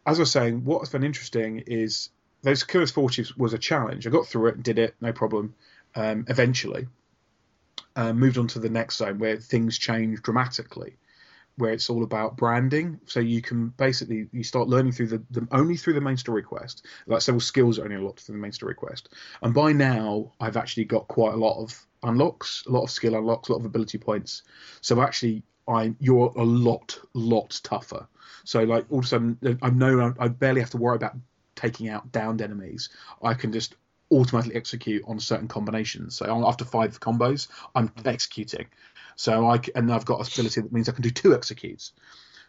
[0.05, 2.09] as I was saying, what's been interesting is
[2.43, 4.07] those Killers Four Chiefs was a challenge.
[4.07, 5.55] I got through it, and did it, no problem.
[5.95, 6.87] Um, eventually,
[7.95, 10.95] uh, moved on to the next zone where things change dramatically
[11.57, 12.99] where it's all about branding.
[13.05, 16.43] So you can basically you start learning through the, the only through the main story
[16.43, 16.85] quest.
[17.07, 19.09] Like several skills are only unlocked through the main story quest.
[19.41, 23.15] And by now I've actually got quite a lot of unlocks, a lot of skill
[23.15, 24.43] unlocks, a lot of ability points.
[24.81, 28.07] So actually I you're a lot lot tougher.
[28.43, 31.15] So like all of a sudden uh, I know I barely have to worry about
[31.55, 32.89] taking out downed enemies.
[33.23, 33.75] I can just
[34.11, 36.15] automatically execute on certain combinations.
[36.15, 38.07] So after five combos, I'm mm.
[38.07, 38.67] executing.
[39.17, 41.91] So I and I've got a ability that means I can do two executes.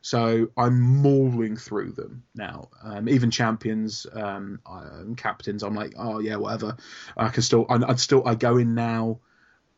[0.00, 2.68] So I'm mauling through them now.
[2.84, 6.76] Um, even champions, um, um, captains, I'm like, oh yeah, whatever.
[7.16, 9.18] I can still, I, I'd still, I go in now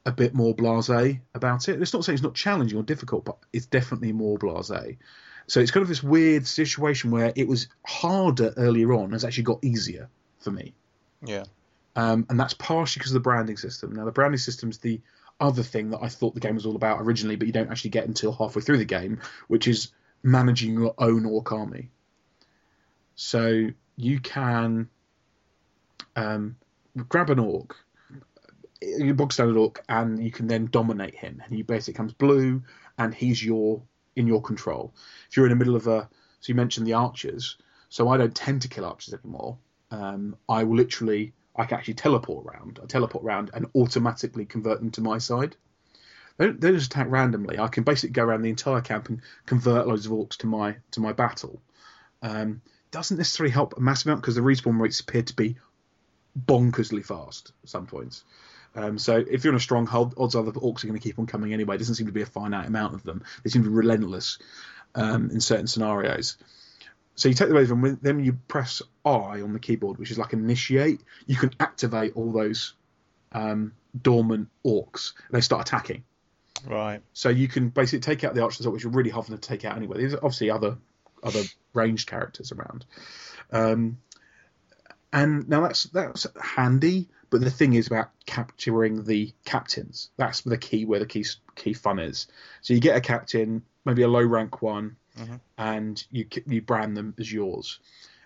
[0.04, 1.80] a bit more blasé about it.
[1.80, 4.98] It's not saying it's not challenging or difficult, but it's definitely more blasé.
[5.46, 9.44] So it's kind of this weird situation where it was harder earlier on, has actually
[9.44, 10.74] got easier for me.
[11.24, 11.44] Yeah.
[11.96, 13.92] Um, and that's partially because of the branding system.
[13.92, 15.00] Now, the branding system's the
[15.40, 17.90] other thing that I thought the game was all about originally, but you don't actually
[17.90, 21.90] get until halfway through the game, which is managing your own orc army.
[23.14, 24.88] So you can
[26.16, 26.56] um,
[27.08, 27.76] grab an orc,
[28.80, 31.42] your bog standard orc, and you can then dominate him.
[31.44, 32.62] And he basically comes blue,
[32.98, 33.82] and he's your
[34.16, 34.92] in your control.
[35.28, 36.08] If you're in the middle of a,
[36.40, 37.56] so you mentioned the archers.
[37.88, 39.58] So I don't tend to kill archers anymore.
[39.90, 42.80] Um, I will literally I can actually teleport around.
[42.82, 45.56] I teleport around and automatically convert them to my side.
[46.38, 47.58] They don't, they don't just attack randomly.
[47.58, 50.76] I can basically go around the entire camp and convert loads of orcs to my
[50.92, 51.60] to my battle.
[52.22, 55.58] Um, doesn't necessarily help a massive amount because the respawn rates appear to be
[56.46, 58.24] bonkersly fast at some points.
[58.74, 61.18] Um, so if you're in a stronghold, odds are the orcs are going to keep
[61.18, 61.74] on coming anyway.
[61.74, 63.22] It doesn't seem to be a finite amount of them.
[63.42, 64.38] They seem to be relentless
[64.94, 66.36] um, in certain scenarios.
[67.20, 70.16] So you take the wave and then you press I on the keyboard, which is
[70.16, 71.02] like initiate.
[71.26, 72.72] You can activate all those
[73.32, 75.12] um, dormant orcs.
[75.28, 76.02] And they start attacking.
[76.66, 77.02] Right.
[77.12, 79.66] So you can basically take out the archers, which are really hard them to take
[79.66, 79.98] out anyway.
[79.98, 80.78] There's obviously other
[81.22, 81.42] other
[81.74, 82.86] ranged characters around.
[83.52, 83.98] Um,
[85.12, 90.08] and now that's that's handy, but the thing is about capturing the captains.
[90.16, 92.28] That's the key where the key key fun is.
[92.62, 95.36] So you get a captain, maybe a low rank one, mm-hmm.
[95.58, 97.78] and you you brand them as yours.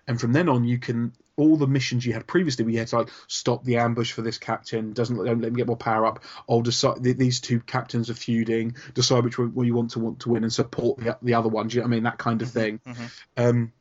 [0.07, 2.99] And from then on, you can all the missions you had previously, we had to
[2.99, 6.23] like stop the ambush for this captain, doesn't don't let me get more power up.
[6.49, 10.31] I'll decide these two captains are feuding, decide which one you want to want to
[10.31, 11.69] win and support the the other one.
[11.69, 12.05] Do you know what I mean?
[12.05, 12.81] That kind of thing.
[12.87, 13.05] Mm-hmm.
[13.37, 13.73] Um,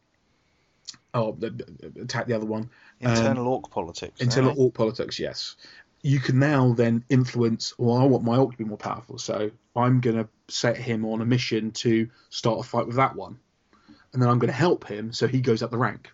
[1.13, 1.37] oh,
[2.01, 2.69] attack the other one.
[2.99, 4.21] Internal um, orc politics.
[4.21, 4.59] Internal right?
[4.59, 5.55] orc politics, yes.
[6.03, 9.49] You can now then influence, well, I want my orc to be more powerful, so
[9.75, 13.39] I'm going to set him on a mission to start a fight with that one.
[14.11, 16.11] And then I'm going to help him so he goes up the rank.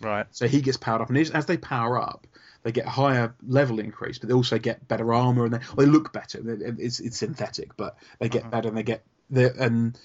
[0.00, 0.26] Right.
[0.30, 2.26] So he gets powered up, and as they power up,
[2.62, 5.86] they get a higher level increase, but they also get better armor, and they, they
[5.86, 6.40] look better.
[6.78, 8.50] It's, it's synthetic, but they get uh-huh.
[8.50, 9.98] better, and they get and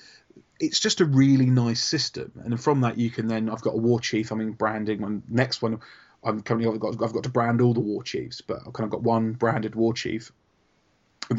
[0.60, 2.32] it's just a really nice system.
[2.44, 4.32] And from that, you can then I've got a war chief.
[4.32, 5.02] I mean, branding.
[5.02, 5.80] My next one,
[6.26, 8.86] I'm currently I've got I've got to brand all the war chiefs, but I've kind
[8.86, 10.32] of got one branded war chief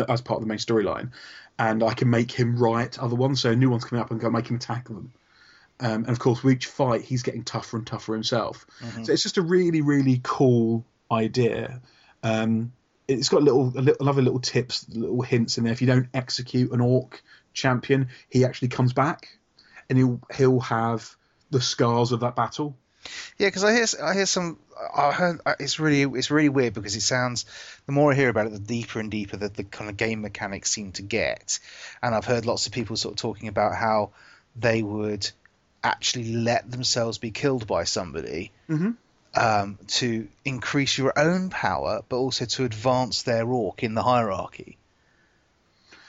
[0.08, 1.10] as part of the main storyline,
[1.58, 3.40] and I can make him right other ones.
[3.40, 5.12] So new ones coming up and go make him attack them.
[5.78, 8.66] Um, and of course, with each fight, he's getting tougher and tougher himself.
[8.80, 9.04] Mm-hmm.
[9.04, 11.82] So it's just a really, really cool idea.
[12.22, 12.72] Um,
[13.06, 15.72] it's got little, a little, other little tips, little hints in there.
[15.72, 17.22] If you don't execute an orc
[17.52, 19.38] champion, he actually comes back,
[19.88, 21.14] and he'll he'll have
[21.50, 22.76] the scars of that battle.
[23.38, 24.58] Yeah, because I hear I hear some.
[24.94, 27.44] I heard it's really it's really weird because it sounds.
[27.86, 30.22] The more I hear about it, the deeper and deeper that the kind of game
[30.22, 31.58] mechanics seem to get,
[32.02, 34.10] and I've heard lots of people sort of talking about how
[34.54, 35.30] they would
[35.84, 38.90] actually let themselves be killed by somebody mm-hmm.
[39.34, 44.78] um, to increase your own power, but also to advance their orc in the hierarchy.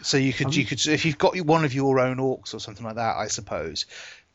[0.02, 2.60] So you could um, you could if you've got one of your own orcs or
[2.60, 3.86] something like that, I suppose,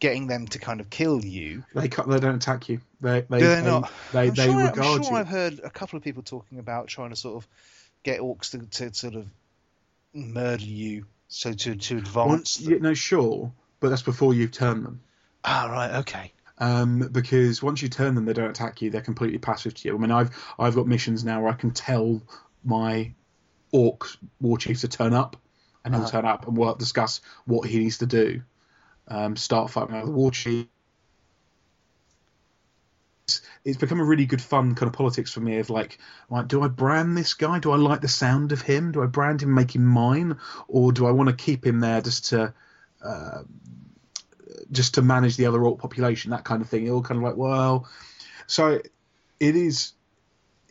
[0.02, 1.62] getting them to kind of kill you.
[1.74, 2.80] They they don't attack you.
[3.00, 3.92] They they they not?
[4.12, 5.18] they, I'm they sure, regard I'm sure you.
[5.18, 7.48] I've heard a couple of people talking about trying to sort of
[8.02, 9.26] get orcs to, to sort of
[10.12, 12.60] murder you, so to to advance.
[12.60, 15.00] Once, no, sure, but that's before you turn them.
[15.44, 16.32] Ah, right, okay.
[16.58, 18.90] Um, because once you turn them, they don't attack you.
[18.90, 19.94] They're completely passive to you.
[19.94, 22.20] I mean, I've I've got missions now where I can tell
[22.64, 23.12] my
[23.70, 24.08] orc
[24.40, 25.36] war chief to turn up,
[25.84, 26.10] and he'll Uh-huh.
[26.10, 28.42] turn up, and we'll discuss what he needs to do.
[29.12, 30.66] Um, start fighting with the war chief.
[33.64, 35.98] It's- become a really good fun kind of politics for me of like,
[36.30, 37.58] like, do I brand this guy?
[37.58, 38.90] Do I like the sound of him?
[38.92, 42.00] Do I brand him, make him mine, or do I want to keep him there
[42.00, 42.54] just to
[43.04, 43.42] uh,
[44.70, 46.86] just to manage the other orc population, that kind of thing.
[46.86, 47.88] You're all kind of like, well,
[48.46, 48.80] so
[49.40, 49.92] it is.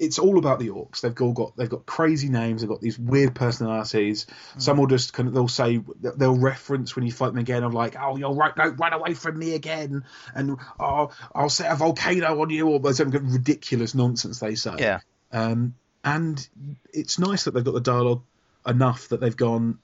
[0.01, 1.01] It's all about the orcs.
[1.01, 2.61] They've all got they've got crazy names.
[2.61, 4.25] They've got these weird personalities.
[4.57, 7.75] Some will just kind of they'll say they'll reference when you fight them again of
[7.75, 11.75] like, oh, you're right, don't run away from me again, and oh, I'll set a
[11.75, 14.75] volcano on you, or some ridiculous nonsense they say.
[14.79, 15.01] Yeah.
[15.31, 16.49] Um, and
[16.91, 18.23] it's nice that they've got the dialogue
[18.65, 19.77] enough that they've gone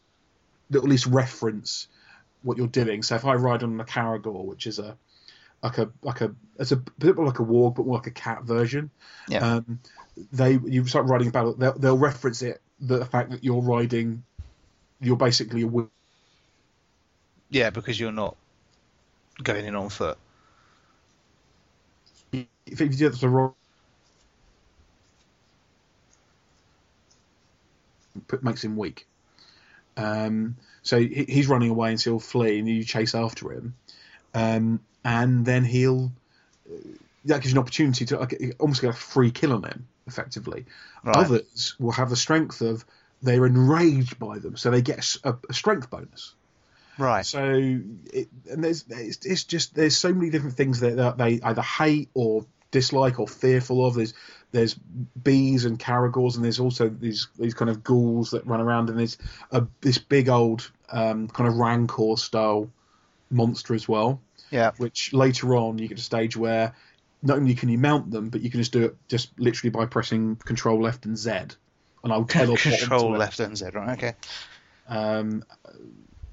[0.71, 1.88] that at least reference
[2.41, 3.03] what you're doing.
[3.03, 4.97] So if I ride on a Caragor, which is a
[5.63, 8.12] like a like a it's a bit more like a warg, but more like a
[8.12, 8.89] cat version.
[9.28, 9.56] Yeah.
[9.56, 9.80] Um,
[10.32, 14.24] they you start riding a battle, they'll, they'll reference it the fact that you're riding,
[15.00, 15.88] you're basically a
[17.50, 18.36] Yeah, because you're not
[19.43, 20.17] going in on foot.
[22.32, 23.54] if you do that the wrong.
[28.28, 29.08] Put, makes him weak.
[29.96, 33.76] Um, so he, he's running away and so he'll flee, and you chase after him,
[34.34, 36.12] um, and then he'll
[37.24, 40.65] that gives you an opportunity to like, almost get a free kill on him, effectively.
[41.02, 41.15] Right.
[41.15, 42.86] Others will have the strength of
[43.22, 46.36] they're enraged by them, so they get a strength bonus.
[46.98, 47.26] Right.
[47.26, 47.80] So
[48.12, 51.62] it, and there's it's, it's just there's so many different things that, that they either
[51.62, 53.96] hate or dislike or fearful of.
[53.96, 54.13] There's
[54.52, 58.89] there's bees and caragors, and there's also these these kind of ghouls that run around,
[58.89, 59.17] and there's
[59.52, 62.70] a this big old um, kind of rancor style
[63.30, 64.20] monster as well.
[64.51, 64.71] Yeah.
[64.77, 66.73] Which later on you get a stage where
[67.21, 69.86] not only can you mount them, but you can just do it just literally by
[69.86, 73.17] pressing Control Left and Z, and I'll teleport Control onto it.
[73.17, 73.65] left and Z.
[73.73, 73.97] Right.
[73.97, 74.13] Okay.
[74.88, 75.43] um,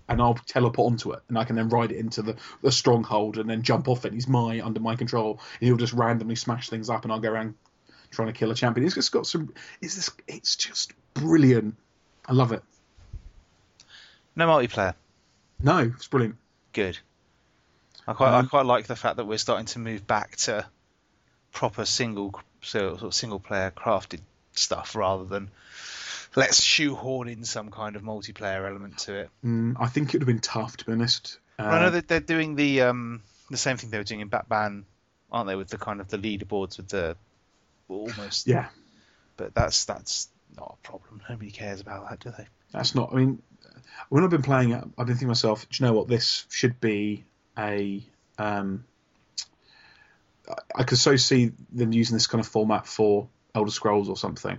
[0.06, 3.38] and I'll teleport onto it, and I can then ride it into the, the stronghold,
[3.38, 4.12] and then jump off it.
[4.12, 7.30] He's my under my control, and he'll just randomly smash things up, and I'll go
[7.30, 7.54] around
[8.10, 8.84] trying to kill a champion.
[8.86, 9.54] It's just got some.
[9.80, 10.10] It's this.
[10.28, 11.76] It's just brilliant.
[12.26, 12.62] I love it.
[14.36, 14.94] No multiplayer.
[15.62, 16.36] No, it's brilliant.
[16.74, 16.98] Good.
[18.06, 20.66] I quite I Um, quite like the fact that we're starting to move back to
[21.52, 24.20] proper single so, sort of single player crafted
[24.52, 25.50] stuff rather than
[26.34, 29.30] let's shoehorn in some kind of multiplayer element to it.
[29.44, 31.38] Mm, I think it would have been tough to be honest.
[31.58, 34.28] Uh, I know that they're doing the um the same thing they were doing in
[34.28, 34.84] Batman,
[35.30, 35.56] aren't they?
[35.56, 37.16] With the kind of the leaderboards with the
[37.88, 38.46] almost.
[38.46, 38.68] yeah,
[39.36, 41.20] But that's that's not a problem.
[41.28, 42.46] Nobody cares about that, do they?
[42.72, 43.12] that's not.
[43.12, 43.42] I mean,
[44.08, 46.08] when I've been playing it, I've been thinking to myself, do you know what?
[46.08, 47.24] This should be
[47.58, 48.02] a.
[48.38, 48.84] Um,
[50.48, 54.16] I- I could so see them using this kind of format for Elder Scrolls or
[54.16, 54.58] something.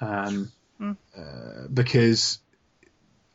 [0.00, 0.92] Um, Hmm.
[1.16, 2.38] uh, because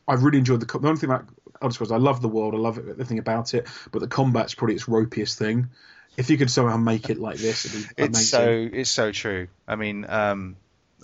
[0.06, 0.66] I really enjoyed the.
[0.66, 1.26] The only thing about
[1.62, 4.74] Elder Scrolls, I love the world, I love everything about it, but the combat's probably
[4.74, 5.68] its ropiest thing.
[6.16, 8.14] If you could somehow make it like this, it'd be amazing.
[8.20, 9.48] It's so it's so true.
[9.66, 10.56] I mean, um,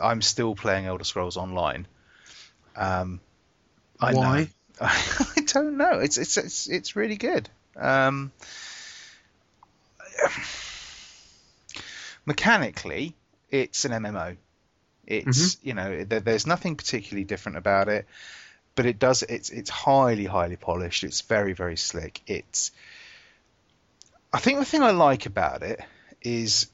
[0.02, 1.86] I'm still playing Elder Scrolls Online.
[2.76, 3.20] Um,
[4.00, 4.48] I know- Why?
[4.80, 6.00] I don't know.
[6.00, 7.48] It's it's it's it's really good.
[7.76, 8.32] Um,
[12.26, 13.14] mechanically,
[13.50, 14.36] it's an MMO.
[15.06, 18.06] It's you know there, there's nothing particularly different about it,
[18.74, 21.04] but it does it's it's highly highly polished.
[21.04, 22.20] It's very very slick.
[22.26, 22.72] It's
[24.32, 25.80] I think the thing I like about it
[26.22, 26.68] is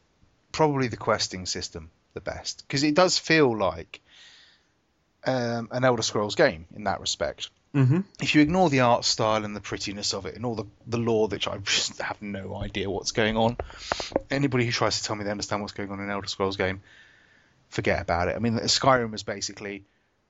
[0.53, 4.01] probably the questing system the best because it does feel like
[5.27, 9.45] um, an Elder Scrolls game in that respect hmm if you ignore the art style
[9.45, 12.57] and the prettiness of it and all the, the lore, which I just have no
[12.57, 13.57] idea what's going on,
[14.31, 16.57] anybody who tries to tell me they understand what's going on in an Elder Scrolls
[16.57, 16.81] game,
[17.69, 18.37] forget about it.
[18.37, 19.85] I mean, Skyrim was basically,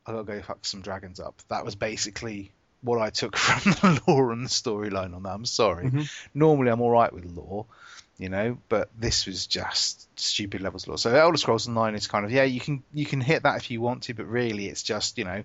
[0.07, 1.34] I gotta go fuck some dragons up.
[1.49, 5.34] That was basically what I took from the lore and the storyline on that.
[5.34, 5.86] I'm sorry.
[5.86, 6.11] Mhm.
[6.34, 7.66] Normally I'm alright with lore,
[8.18, 10.99] you know, but this was just stupid levels of lore.
[10.99, 13.70] So Elder Scrolls Online is kind of, yeah, you can you can hit that if
[13.70, 15.43] you want to, but really it's just, you know,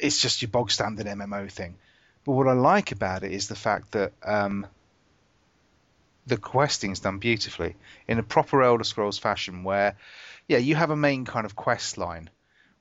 [0.00, 1.76] it's just your bog standard MMO thing.
[2.24, 4.66] But what I like about it is the fact that um,
[6.26, 7.76] the questing is done beautifully
[8.06, 9.96] in a proper Elder Scrolls fashion, where
[10.48, 12.30] yeah, you have a main kind of quest line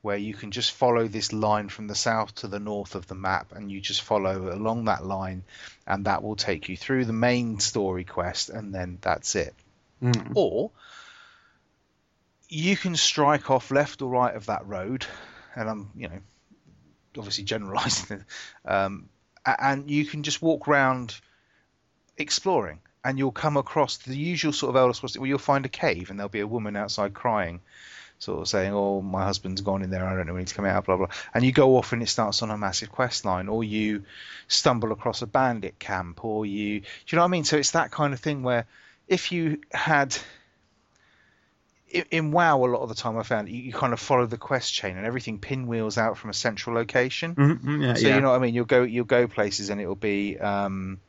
[0.01, 3.15] where you can just follow this line from the south to the north of the
[3.15, 5.43] map, and you just follow along that line,
[5.85, 9.53] and that will take you through the main story quest, and then that's it.
[10.01, 10.31] Mm.
[10.35, 10.71] Or
[12.47, 15.05] you can strike off left or right of that road,
[15.55, 16.19] and I'm, you know,
[17.17, 18.23] obviously generalising,
[18.65, 19.09] um,
[19.45, 21.15] and you can just walk around
[22.17, 25.17] exploring, and you'll come across the usual sort of Elder Scrolls.
[25.17, 27.61] Well, you'll find a cave, and there'll be a woman outside crying,
[28.19, 30.05] sort of saying, "Oh, my husband's gone in there.
[30.05, 31.07] I don't know when he's coming out." Blah blah.
[31.33, 34.03] And you go off, and it starts on a massive quest line, or you
[34.47, 37.45] stumble across a bandit camp, or you, do you know what I mean?
[37.45, 38.65] So it's that kind of thing where
[39.07, 40.15] if you had
[41.89, 44.73] in, WoW, a lot of the time I found you, kind of follow the quest
[44.73, 47.35] chain and everything pinwheels out from a central location.
[47.35, 48.15] Mhm, yeah, So yeah.
[48.15, 48.53] you know what I mean.
[48.53, 50.99] You'll go you'll go places and it'll be um,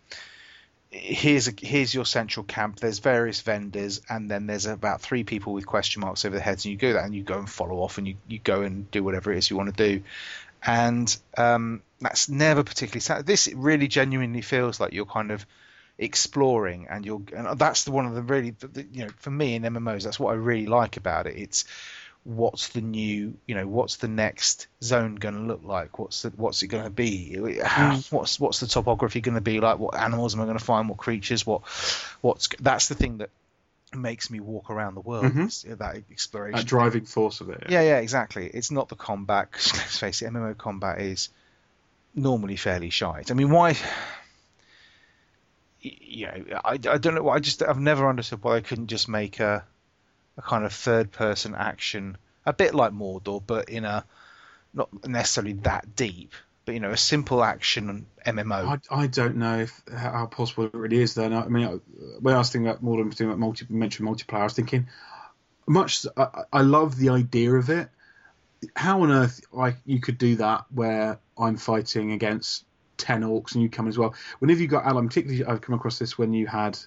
[0.91, 2.81] here's a, here's your central camp.
[2.81, 6.65] There's various vendors and then there's about three people with question marks over their heads
[6.65, 8.91] and you go that and you go and follow off and you, you go and
[8.91, 10.03] do whatever it is you want to do.
[10.67, 13.25] And um, that's never particularly sad.
[13.25, 15.47] This really genuinely feels like you're kind of
[16.01, 19.55] exploring and you're and that's the one of the really the, you know for me
[19.55, 21.37] in MMOs that's what I really like about it.
[21.37, 21.65] It's
[22.25, 25.99] what's the new you know what's the next zone going to look like?
[25.99, 27.59] What's the, what's it going to be?
[27.63, 29.79] How, what's what's the topography going to be like?
[29.79, 30.89] What animals am i going to find?
[30.89, 31.47] What creatures?
[31.47, 31.63] What
[32.23, 33.29] what's that's the thing that
[33.93, 35.47] makes me walk around the world Mhm.
[35.49, 36.57] is that exploration.
[36.57, 37.65] That driving force of it.
[37.69, 37.83] yeah.
[37.83, 38.47] Yeah exactly.
[38.47, 39.53] It's not the combat.
[39.53, 41.29] 'cause let's face it mmo combat is
[42.15, 43.31] normally fairly shite.
[43.31, 43.77] I mean why
[45.81, 49.09] you know i, I don't know i just i've never understood why they couldn't just
[49.09, 49.65] make a
[50.37, 52.17] a kind of third person action
[52.47, 54.05] a bit like mordor but in a
[54.73, 56.33] not necessarily that deep
[56.65, 60.75] but you know a simple action mmo I, I don't know if how, possible it
[60.75, 61.15] really is.
[61.15, 61.81] Then I mean, I-
[62.21, 64.89] when I was thinking about than thinking about multi mention multiplayer, I was thinking
[65.67, 66.07] much.
[66.17, 67.89] I, I love the idea of it.
[68.77, 72.65] How on earth like you could do that where I'm fighting against
[73.01, 74.15] ten orcs and you come as well?
[74.39, 76.79] Whenever you got ally, particularly I've come across this when you had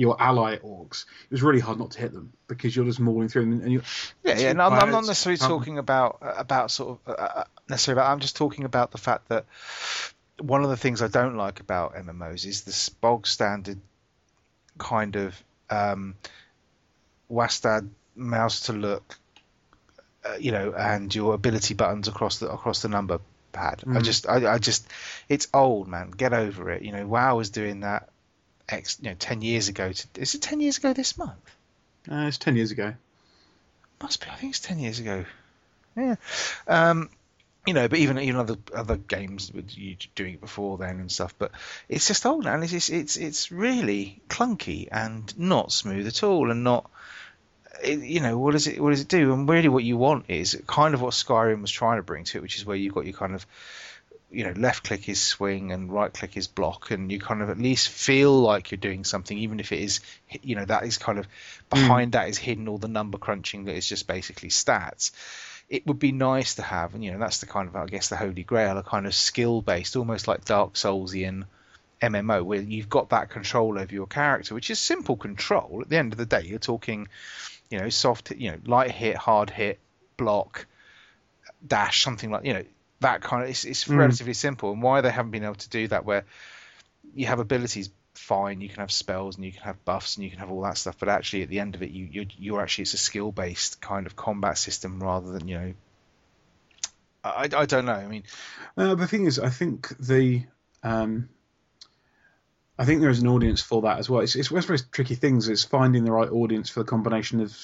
[0.00, 1.04] your ally orcs.
[1.24, 3.70] It was really hard not to hit them because you're just mauling through them and
[3.70, 3.82] you.
[4.24, 4.52] Yeah, yeah.
[4.54, 8.10] No, I'm, I'm not necessarily um, talking about about sort of uh, uh, necessarily about.
[8.10, 9.44] I'm just talking about the fact that
[10.38, 13.78] one of the things I don't like about MMOs is this bog standard
[14.78, 16.14] kind of um,
[17.30, 19.18] Wastad mouse to look,
[20.24, 23.20] uh, you know, and your ability buttons across the across the number
[23.52, 23.82] pad.
[23.86, 24.02] I Mhm.
[24.02, 24.86] just, I, I just,
[25.28, 26.10] it's old, man.
[26.10, 26.82] Get over it.
[26.82, 28.08] You know, WoW was doing that.
[28.68, 29.92] X, you know, ten years ago.
[29.92, 31.32] To, is it ten years ago this month?
[32.10, 32.94] Uh, it's ten years ago.
[34.00, 34.30] Must be.
[34.30, 35.24] I think it's ten years ago.
[35.96, 36.14] Yeah.
[36.68, 37.10] Um,
[37.66, 41.10] you know, but even even other other games with you doing it before then and
[41.10, 41.34] stuff.
[41.36, 41.50] But
[41.88, 42.54] it's just old now.
[42.54, 46.88] And it's it's it's really clunky and not smooth at all, and not.
[47.82, 49.32] It, you know what does it what does it do?
[49.32, 52.38] And really, what you want is kind of what Skyrim was trying to bring to
[52.38, 53.46] it, which is where you've got your kind of
[54.30, 57.50] you know left click is swing and right click is block and you kind of
[57.50, 60.00] at least feel like you're doing something even if it is
[60.42, 61.30] you know that is kind of hmm.
[61.70, 65.10] behind that is hidden all the number crunching that is just basically stats.
[65.68, 68.08] It would be nice to have and you know that's the kind of i guess
[68.08, 71.44] the holy grail a kind of skill based almost like dark soulsian
[72.02, 75.80] mmo where you've got that control over your character which is simple control.
[75.82, 77.08] At the end of the day you're talking
[77.70, 79.78] you know soft you know light hit hard hit
[80.16, 80.66] block
[81.66, 82.64] dash something like you know
[83.00, 83.96] that kind of it's, it's Mm.
[83.96, 86.24] relatively simple and why they haven't been able to do that where
[87.14, 90.30] you have abilities fine you can have spells and you can have buffs and you
[90.30, 92.60] can have all that stuff but actually at the end of it you you're, you're
[92.60, 95.74] actually it's a skill based kind of combat system rather than you know
[97.22, 98.24] I, I don't know i mean
[98.76, 100.42] Uh, the thing is, I think the
[100.82, 101.28] um,
[102.80, 104.22] I think there is an audience for that as well.
[104.22, 105.48] It's, it's one of those tricky things.
[105.48, 107.54] It's finding the right audience for the combination of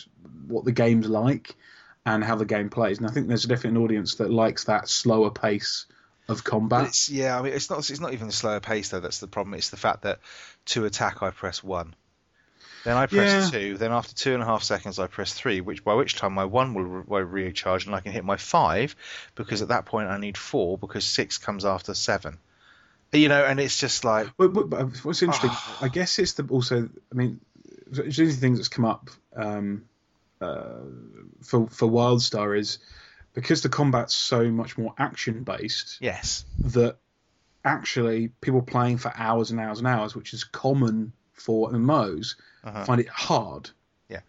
[0.46, 1.56] what the game's like
[2.04, 2.98] and how the game plays.
[2.98, 5.86] And I think there's definitely an audience that likes that slower pace
[6.28, 6.88] of combat.
[6.88, 9.28] it's yeah i mean it's not it's not even the slower pace though that's the
[9.28, 10.18] problem it's the fact that
[10.64, 11.94] to attack i press one
[12.86, 13.58] then I press Yeah.
[13.58, 13.76] two.
[13.76, 15.60] Then after two and a half seconds, I press three.
[15.60, 18.36] Which by which time my one will, re- will recharge, and I can hit my
[18.36, 18.94] five,
[19.34, 22.38] because at that point I need four because six comes after seven.
[23.12, 25.50] You know, and it's just like But, but, but what's interesting.
[25.80, 26.88] I guess it's the also.
[27.10, 27.40] I mean,
[27.90, 29.84] it's the things that's come up um,
[30.40, 30.80] uh,
[31.42, 32.78] for for WildStar is
[33.32, 35.98] because the combat's so much more action based.
[36.00, 36.96] yes, that
[37.64, 42.84] actually people playing for hours and hours and hours, which is common for MMOs, Uh-huh.
[42.84, 43.70] find it hard.
[44.08, 44.20] Yeah,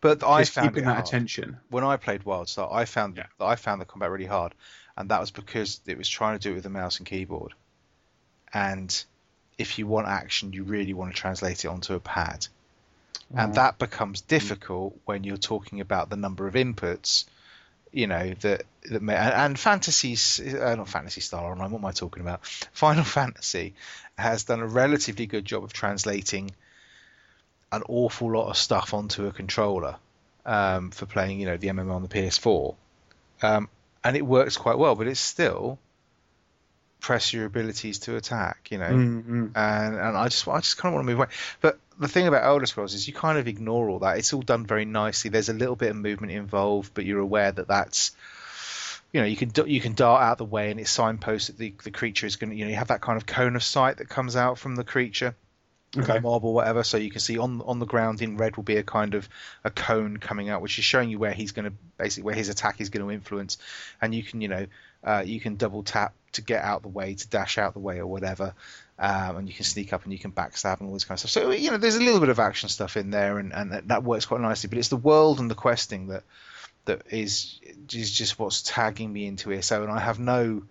[0.00, 1.06] but I just found keeping that hard.
[1.06, 1.58] attention.
[1.70, 3.26] when I played WildStar, I found Yeah.
[3.40, 4.54] I found the combat really hard,
[4.96, 7.52] and that was because it was trying to do it with the mouse and keyboard.
[8.52, 9.04] And
[9.58, 12.46] if you want action, you really want to translate it onto a pad,
[13.34, 17.24] and that becomes difficult when you're talking about the number of inputs
[17.92, 21.92] you know that that may, and, fantasies uh, not Phantasy Star Online what am i
[21.92, 22.44] talking about?
[22.72, 23.74] Final fantasy
[24.18, 26.50] has done a relatively good job of translating
[27.70, 29.96] an awful lot of stuff onto a controller
[30.44, 32.74] um, for playing you know the mmo on the ps4
[33.42, 33.68] um,
[34.02, 35.78] and it works quite well but it's still
[37.02, 39.46] press your abilities to attack you know Mm-hmm.
[39.56, 41.28] and and I just I just kind of want to move away.
[41.60, 44.18] But the thing about Elder Scrolls is you kind of ignore all that.
[44.18, 45.28] It's all done very nicely.
[45.28, 48.12] There's a little bit of movement involved, but you're aware that that's
[49.12, 51.74] you know you can you can dart out the way and it signposts that the
[51.82, 53.98] the creature is going to you know you have that kind of cone of sight
[53.98, 55.34] that comes out from the creature.
[55.94, 56.20] Okay.
[56.20, 58.76] Mob or whatever, so you can see on on the ground in red will be
[58.76, 59.28] a kind of
[59.62, 62.48] a cone coming out, which is showing you where he's going to basically where his
[62.48, 63.58] attack is going to influence,
[64.00, 64.66] and you can you know
[65.04, 67.98] uh, you can double tap to get out the way, to dash out the way
[67.98, 68.54] or whatever,
[68.98, 71.30] um, and you can sneak up and you can backstab and all this kind of
[71.30, 71.30] stuff.
[71.30, 74.04] So you know, there's a little bit of action stuff in there, and, and that-
[74.04, 74.68] works quite nicely.
[74.68, 76.24] But it's the world and the questing that
[76.84, 77.60] that is
[77.92, 80.62] is just what's tagging me into ESO, and I have no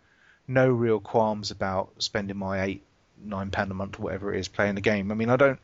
[0.47, 2.83] no real qualms about spending my eight
[3.23, 5.11] nine pound a month or whatever it is playing the game.
[5.11, 5.59] I mean, I don't.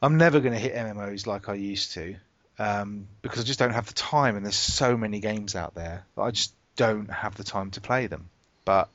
[0.00, 2.14] I'm never going to hit MMOs like I used to
[2.58, 6.04] um, because I just don't have the time, and there's so many games out there
[6.16, 8.28] that I just don't have the time to play them.
[8.68, 8.90] But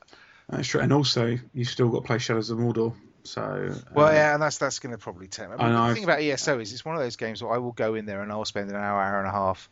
[0.50, 0.82] That's true.
[0.82, 2.94] And also, you've still got to play Shadows of Mordor.
[3.24, 3.74] So.
[3.96, 5.48] Well, uh, yeah, and that's that's going to probably take.
[5.48, 7.72] I mean, the thing about ESO is it's one of those games where I will
[7.72, 9.68] go in there and I'll spend an hour, hour and a half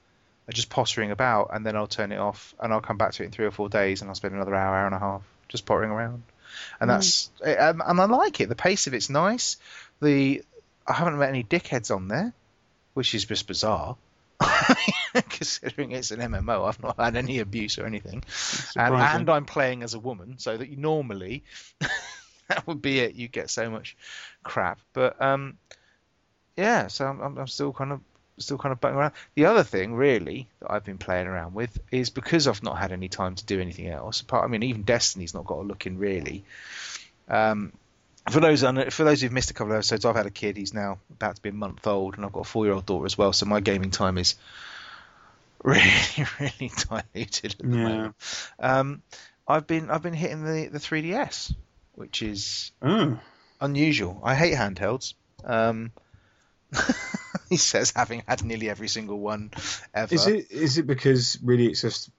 [0.50, 3.28] just pottering about, and then I'll turn it off and I'll come back to it
[3.28, 5.68] in three or four days and I'll spend another hour, hour and a half just
[5.68, 6.24] pottering around.
[6.80, 6.94] And Mm.
[6.96, 8.50] that's and, and I like it.
[8.50, 9.58] The pace of it's nice.
[10.02, 10.42] The
[10.88, 12.34] I haven't met any dickheads on there,
[12.96, 13.98] which is just bizarre.
[15.30, 18.24] Considering it's an MMO, I've not had any abuse or anything
[18.76, 21.44] and, and I'm playing as a woman, so that you normally
[22.48, 23.16] that would be it.
[23.16, 23.96] You get so much
[24.44, 25.58] crap, but um,
[26.58, 26.88] yeah.
[26.88, 28.02] So I'm, I'm, I'm still kind of
[28.38, 29.14] still kind of butting around.
[29.36, 32.92] The other thing, really, that I've been playing around with is because I've not had
[32.92, 34.22] any time to do anything else.
[34.22, 36.44] Apart, I mean, even Destiny's not got a look in really.
[37.30, 37.72] Um,
[38.30, 40.58] for those for those who've missed a couple of episodes, I've had a kid.
[40.58, 42.86] He's now about to be a month old, and I've got a four year old
[42.86, 43.34] daughter as well.
[43.34, 44.36] So my gaming time is
[45.64, 46.72] really, really
[47.14, 47.84] diluted at the Yeah.
[47.84, 48.16] moment.
[48.60, 49.02] Um,
[49.48, 51.54] I've been I've been hitting the the 3ds,
[51.94, 53.20] which is Oh.
[53.60, 54.22] unusual.
[54.24, 55.14] I hate handhelds.
[55.44, 55.92] Um,
[57.50, 59.52] he says, having had nearly every single one
[59.94, 60.14] ever.
[60.14, 62.10] Is it is it because really it's just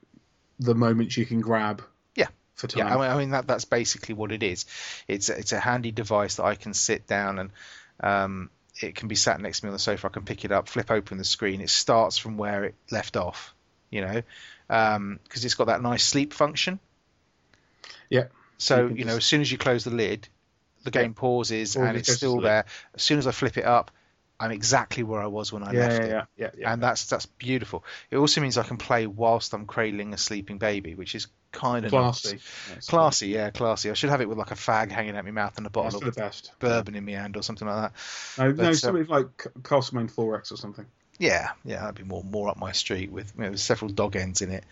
[0.58, 1.82] the moments you can grab?
[2.14, 2.28] Yeah.
[2.54, 2.86] For time.
[2.86, 4.66] Yeah, I mean, I mean that that's basically what it is.
[5.08, 7.50] It's it's a handy device that I can sit down and
[8.00, 10.06] um, it can be sat next to me on the sofa.
[10.06, 11.60] I can pick it up, flip open the screen.
[11.60, 13.54] It starts from where it left off,
[13.90, 14.22] you know,
[14.70, 16.78] um, because it's got that nice sleep function.
[18.08, 18.26] Yeah.
[18.58, 20.28] So You you know, just- as soon as you close the lid,
[20.84, 22.44] the game pauses Or and it's still sleep.
[22.44, 22.64] there.
[22.94, 23.90] As soon as I flip it up,
[24.42, 27.06] I'm exactly where I was when I yeah, left yeah, it yeah, yeah, and that's
[27.06, 27.84] that's beautiful.
[28.10, 31.84] It also means I can play whilst I'm cradling a sleeping baby, which is kind
[31.84, 32.38] of classy.
[32.68, 33.90] That's Classy, yeah, classy.
[33.90, 35.74] I should have it with like a fag hanging out my mouth and a That's
[35.74, 36.52] bottle the of best.
[36.60, 38.00] bourbon in my hand or something like that.
[38.38, 40.86] No, no, But, uh, something like C- Castlemaine 4X or something.
[41.18, 44.42] Yeah, yeah, that'd be more more up my street with you know, several dog ends
[44.42, 44.64] in it.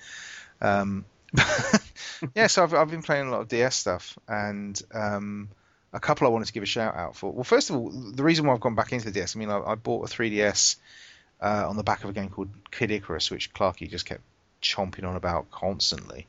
[0.60, 1.04] Um,
[2.34, 5.48] yeah, so I've I've been playing a lot of DS stuff and um,
[5.92, 7.32] a couple I wanted to give a shout out for.
[7.32, 9.50] Well, first of all, the reason why I've gone back into the DS, I mean,
[9.50, 10.76] I, I bought a 3DS
[11.40, 14.20] uh, on the back of a game called Kid Icarus, which Clarky just kept
[14.62, 16.26] chomping on about constantly.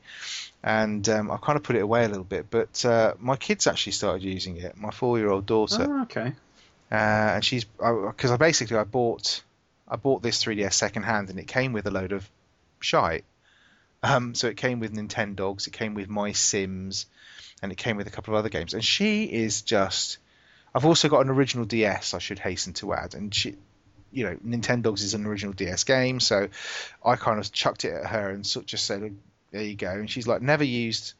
[0.62, 3.66] And um, I kind of put it away a little bit, but uh, my kids
[3.66, 4.76] actually started using it.
[4.76, 6.32] My four-year-old daughter, Oh, okay.
[6.90, 9.42] uh, and she's because I, basically I bought
[9.88, 12.28] I bought this 3DS secondhand, and it came with a load of
[12.80, 13.24] shite.
[14.02, 17.06] Um, so it came with Nintendogs, it came with My Sims,
[17.62, 18.74] and it came with a couple of other games.
[18.74, 20.18] And she is just.
[20.74, 22.14] I've also got an original DS.
[22.14, 23.56] I should hasten to add, and she,
[24.10, 26.48] you know, Nintendogs is an original DS game, so
[27.04, 29.14] I kind of chucked it at her and sort of just said,
[29.50, 31.12] "There you go." And she's like, never used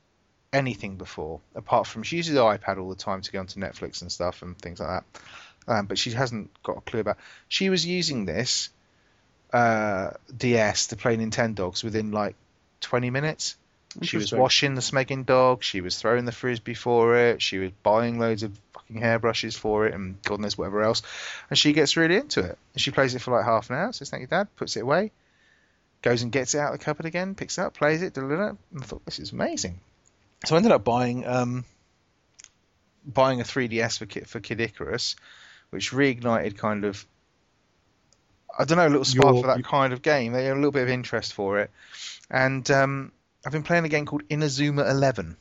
[0.53, 4.03] anything before, apart from she uses the iPad all the time to go onto Netflix
[4.03, 5.05] and stuff and things like that.
[5.69, 7.19] Um, but she hasn't got a clue about.
[7.49, 8.71] She was using this
[9.53, 12.37] uh, DS to play Nintendogs within like
[12.81, 13.57] 20 minutes.
[14.01, 15.63] She was washing the Smegging dog.
[15.63, 17.43] She was throwing the frisbee for it.
[17.43, 21.03] She was buying loads of fucking hairbrushes for it, and God knows whatever else.
[21.51, 22.59] And she gets really into it.
[22.73, 23.93] And she plays it for like half an hour.
[23.93, 24.49] Says thank you, Dad.
[24.57, 25.11] Puts it away.
[26.01, 27.35] Goes and gets it out of the cupboard again.
[27.35, 28.17] Picks it up, plays it.
[28.17, 29.79] And I thought this is amazing.
[30.47, 31.65] So I ended up buying um,
[33.07, 35.17] buying a 3DS for Kid, for Kid Icarus,
[35.71, 37.07] which reignited kind of
[38.59, 40.33] I don't know a little spark Your- for that kind of game.
[40.33, 41.71] They had a little bit of interest for it,
[42.31, 43.13] and um,
[43.45, 45.37] I've been playing a game called Inazuma Eleven.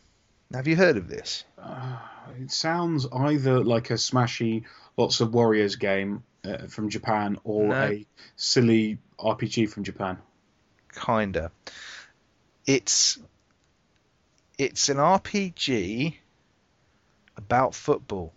[0.54, 1.44] Have you heard of this?
[1.58, 1.98] Uh,
[2.40, 4.64] it sounds either like a smashy,
[4.98, 7.82] lots of warriors game uh, from Japan or No.
[7.84, 10.18] a silly RPG from Japan.
[10.94, 11.52] kinda.
[12.66, 13.18] It's
[14.58, 16.16] it's an RPG
[17.38, 18.34] about football.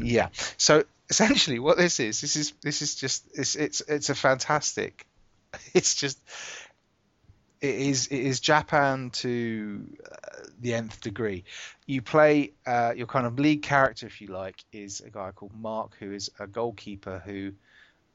[0.00, 0.28] Yeah.
[0.56, 5.06] So essentially, what this is, this is this is just it's it's it's a fantastic.
[5.74, 6.18] It's just
[7.60, 11.44] it is it is Japan to uh, the nth degree.
[11.86, 15.54] You play uh, your kind of lead character, if you like, is a guy called
[15.54, 17.52] Mark, who is a goalkeeper who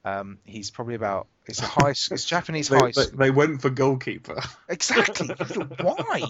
[0.06, 3.70] um, he's probably about it's a high it's Japanese They, high they, they went for
[3.70, 4.42] goalkeeper.
[4.70, 5.28] Exactly.
[5.82, 6.24] Why?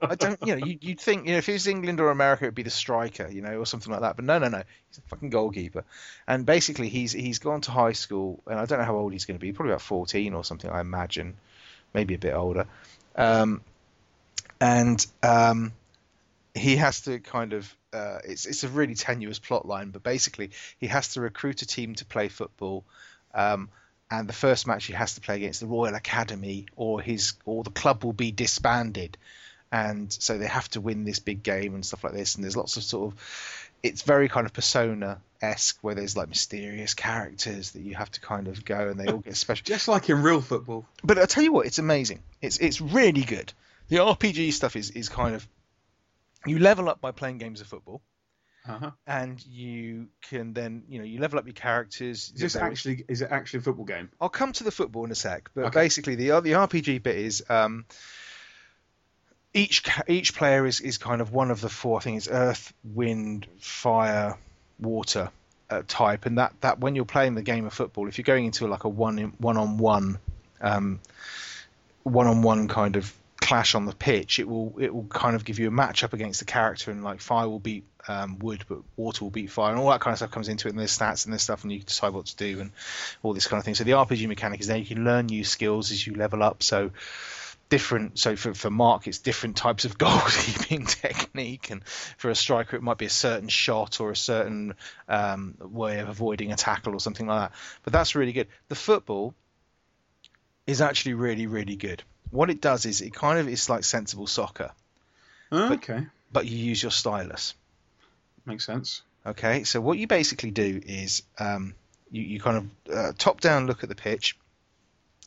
[0.00, 0.38] I don't.
[0.44, 2.62] You know, you, you'd think you know if it was England or America, it'd be
[2.62, 4.16] the striker, you know, or something like that.
[4.16, 4.62] But no, no, no.
[4.88, 5.84] He's a fucking goalkeeper.
[6.26, 9.24] And basically, he's he's gone to high school, and I don't know how old he's
[9.24, 9.52] going to be.
[9.52, 11.34] Probably about fourteen or something, I imagine,
[11.94, 12.66] maybe a bit older.
[13.16, 13.62] Um,
[14.60, 15.72] and um,
[16.54, 17.76] he has to kind of.
[17.92, 21.66] Uh, it's it's a really tenuous plot line, but basically, he has to recruit a
[21.66, 22.84] team to play football.
[23.34, 23.68] Um,
[24.10, 27.64] and the first match he has to play against the Royal Academy, or his or
[27.64, 29.16] the club will be disbanded,
[29.70, 32.34] and so they have to win this big game and stuff like this.
[32.34, 36.28] And there's lots of sort of, it's very kind of Persona esque, where there's like
[36.28, 39.64] mysterious characters that you have to kind of go, and they all get special.
[39.64, 40.84] Just like in real football.
[41.02, 42.20] But I tell you what, it's amazing.
[42.42, 43.52] It's it's really good.
[43.88, 45.48] The RPG stuff is is kind of,
[46.46, 48.02] you level up by playing games of football
[48.68, 48.90] Uh-huh.
[49.06, 52.32] and you can then you know you level up your characters.
[52.34, 54.10] Is this actually is it actually a football game?
[54.20, 55.80] I'll come to the football in a sec, but Okay.
[55.80, 57.84] basically the the RPG bit is um,
[59.54, 61.98] each each player is, is kind of one of the four.
[61.98, 64.38] I think it's Earth, Wind, Fire,
[64.80, 65.30] Water
[65.68, 68.46] uh, type, and that, that when you're playing the game of football, if you're going
[68.46, 70.18] into like a one one on one
[70.62, 73.12] one on one kind of
[73.52, 76.40] clash on the pitch, it will it will kind of give you a matchup against
[76.40, 79.78] the character, and like fire will beat um, wood, but water will beat fire, and
[79.78, 81.70] all that kind of stuff comes into it, and there's stats and there's stuff, and
[81.70, 82.70] you decide what to do, and
[83.22, 83.74] all this kind of thing.
[83.74, 84.78] So the RPG mechanic is there.
[84.78, 86.62] You can learn new skills as you level up.
[86.62, 86.92] So
[87.68, 88.18] different.
[88.18, 91.86] So for for Mark, it's different types of goalkeeping technique, and
[92.16, 94.76] for a striker, it might be a certain shot or a certain
[95.10, 97.58] um, way of avoiding a tackle or something like that.
[97.82, 98.48] But that's really good.
[98.68, 99.34] The football
[100.66, 102.02] is actually really really good.
[102.32, 104.72] What it does is it kind of is like sensible soccer,
[105.52, 107.54] Oh, okay, but you use your stylus.
[108.46, 109.02] makes sense.
[109.24, 111.74] Okay, so what you basically do is um,
[112.10, 112.56] you, you kind
[112.88, 114.36] of uh, top down look at the pitch,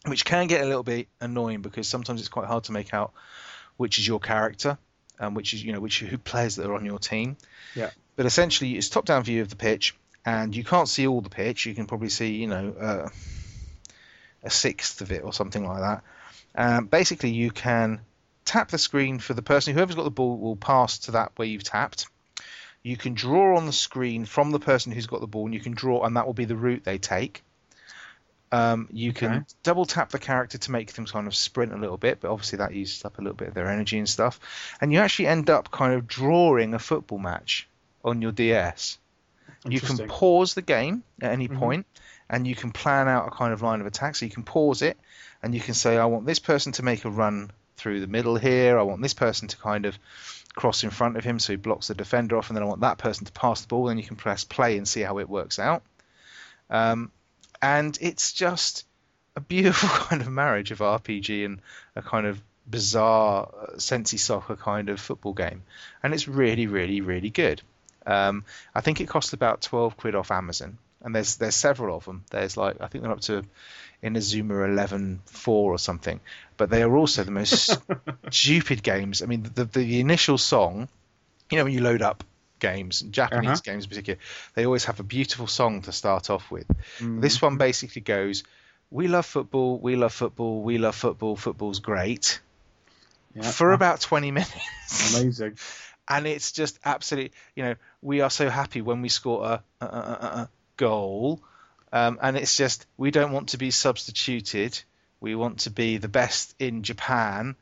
[0.05, 3.13] which can get a little bit annoying because sometimes it's quite hard to make out
[3.77, 4.77] which is your character
[5.19, 7.37] and which is you know which who players that are on your team.
[7.75, 7.91] Yeah.
[8.15, 9.95] But essentially, it's top down view of the pitch,
[10.25, 11.65] and you can't see all the pitch.
[11.65, 13.09] You can probably see you know uh,
[14.43, 16.03] a sixth of it or something like that.
[16.55, 18.01] Um, basically, you can
[18.45, 21.47] tap the screen for the person whoever's got the ball will pass to that where
[21.47, 22.07] you've tapped.
[22.83, 25.59] You can draw on the screen from the person who's got the ball, and you
[25.59, 27.43] can draw, and that will be the route they take.
[28.51, 29.43] Um, you can Okay.
[29.63, 32.57] double tap the character to make them kind of sprint a little bit, but obviously
[32.57, 34.39] that uses up a little bit of their energy and stuff.
[34.79, 37.67] And you actually end up kind of drawing a football match
[38.03, 38.97] on your DS.
[39.67, 41.57] You can pause the game at any Mhm.
[41.57, 41.85] point,
[42.29, 44.15] and you can plan out a kind of line of attack.
[44.15, 44.97] So you can pause it,
[45.43, 48.35] and you can say, I want this person to make a run through the middle
[48.35, 48.79] here.
[48.79, 49.97] I want this person to kind of
[50.55, 52.81] cross in front of him so he blocks the defender off, and then I want
[52.81, 53.85] that person to pass the ball.
[53.85, 55.83] Then you can press play and see how it works out.
[56.69, 57.11] Um,
[57.61, 58.85] and it's just
[59.35, 61.61] a beautiful kind of marriage of RPG and
[61.95, 65.63] a kind of bizarre uh, Sensi soccer kind of football game,
[66.01, 67.61] and it's really, really, really good.
[68.05, 72.03] Um, I think it costs about twelve quid off Amazon, and there's there's several of
[72.03, 72.25] them.
[72.31, 73.45] There's like I think they're up to
[74.03, 76.19] Inazuma Eleven Four or something,
[76.57, 77.79] but they are also the most
[78.31, 79.21] stupid games.
[79.21, 80.89] I mean, the, the the initial song,
[81.49, 82.23] you know, when you load up
[82.59, 83.61] games, Japanese Uh-huh.
[83.63, 84.19] games in particular,
[84.55, 86.67] they always have a beautiful song to start off with.
[86.97, 87.21] Mm.
[87.21, 88.43] This one basically goes,
[88.89, 91.35] "We love football, we love football, we love football.
[91.35, 92.41] Football's great."
[93.35, 93.43] Yeah.
[93.51, 93.75] For uh-huh.
[93.75, 95.57] about twenty minutes, amazing.
[96.07, 99.85] and it's just absolutely, you know, we are so happy when we score a, a,
[99.85, 101.41] a, a goal,
[101.91, 104.79] um, and it's just we don't want to be substituted.
[105.19, 107.55] We want to be the best in Japan,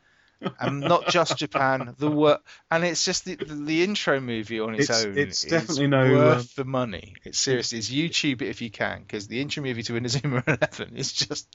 [0.59, 1.95] and not just Japan.
[1.97, 2.39] The wor-
[2.69, 5.17] and it's just the, the, the intro movie on its, It's- own.
[5.17, 7.13] it's is definitely no, worth um, the money.
[7.23, 10.97] It's seriously, it's YouTube it if you can, because the intro movie to Inazuma Eleven
[10.97, 11.47] is just,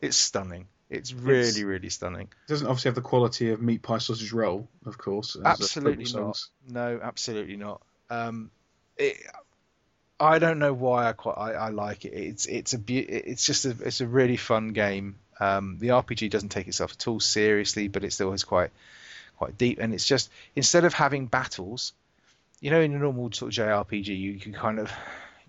[0.00, 0.66] it's stunning.
[0.88, 2.28] It's really, It's- really stunning.
[2.46, 5.36] It doesn't obviously have the quality of meat pie sausage roll, of course.
[5.36, 6.38] uh, Absolutely not.
[6.68, 7.80] No, absolutely not.
[8.10, 8.50] Um,
[8.96, 9.16] it,
[10.20, 12.12] I don't know why I quite I, I like it.
[12.12, 15.16] It's it's a it's just a it's a really fun game.
[15.40, 18.70] Um, the RPG doesn't take itself at all seriously, but it's still is quite
[19.38, 19.78] quite deep.
[19.80, 21.94] And it's just instead of having battles,
[22.60, 24.92] you know, in a normal sort of JRPG, you can kind of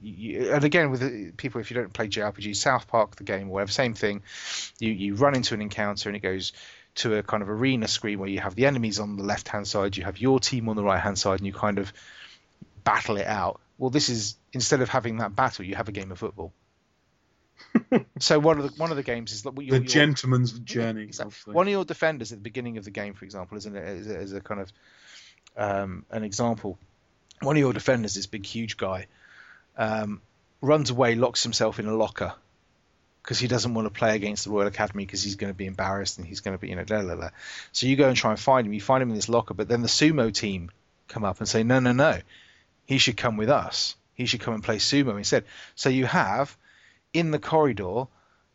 [0.02, 3.56] You, and again, with people, if you don't play JRPG, South Park, the game, or
[3.56, 4.24] whatever, same thing.
[4.80, 6.54] You you run into an encounter and it goes
[6.96, 9.68] to a kind of arena screen where you have the enemies on the left hand
[9.68, 11.92] side, you have your team on the right hand side, and you kind of
[12.84, 13.60] battle it out.
[13.82, 16.54] Well, this is instead of having that battle, you have a game of football.
[18.20, 21.02] so one of the one of the games is the your, gentleman's journey.
[21.02, 21.56] Exactly.
[21.56, 24.08] One of your defenders at the beginning of the game, for example, is, an, is,
[24.08, 24.72] a, is a kind of
[25.58, 26.78] um, an example.
[27.42, 29.08] One of your defenders, this big huge guy,
[29.76, 30.22] um,
[30.62, 32.36] runs away, locks himself in a locker
[33.24, 35.66] because he doesn't want to play against the Royal Academy because he's going to be
[35.66, 37.30] embarrassed and he's going to be you know blah, blah, blah.
[37.72, 38.74] So you go and try and find him.
[38.74, 40.70] You find him in this locker, but then the sumo team
[41.08, 42.20] come up and say, no, no, no,
[42.86, 43.96] he should come with us.
[44.14, 45.46] He should come and play sumo instead.
[45.76, 46.56] So you have
[47.14, 48.06] in the corridor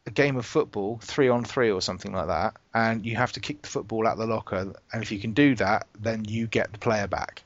[0.06, 3.40] a game of football, three on three or something like that, and you have to
[3.40, 4.72] kick the football out the locker.
[4.92, 7.42] And if you can do that, then you get the player back.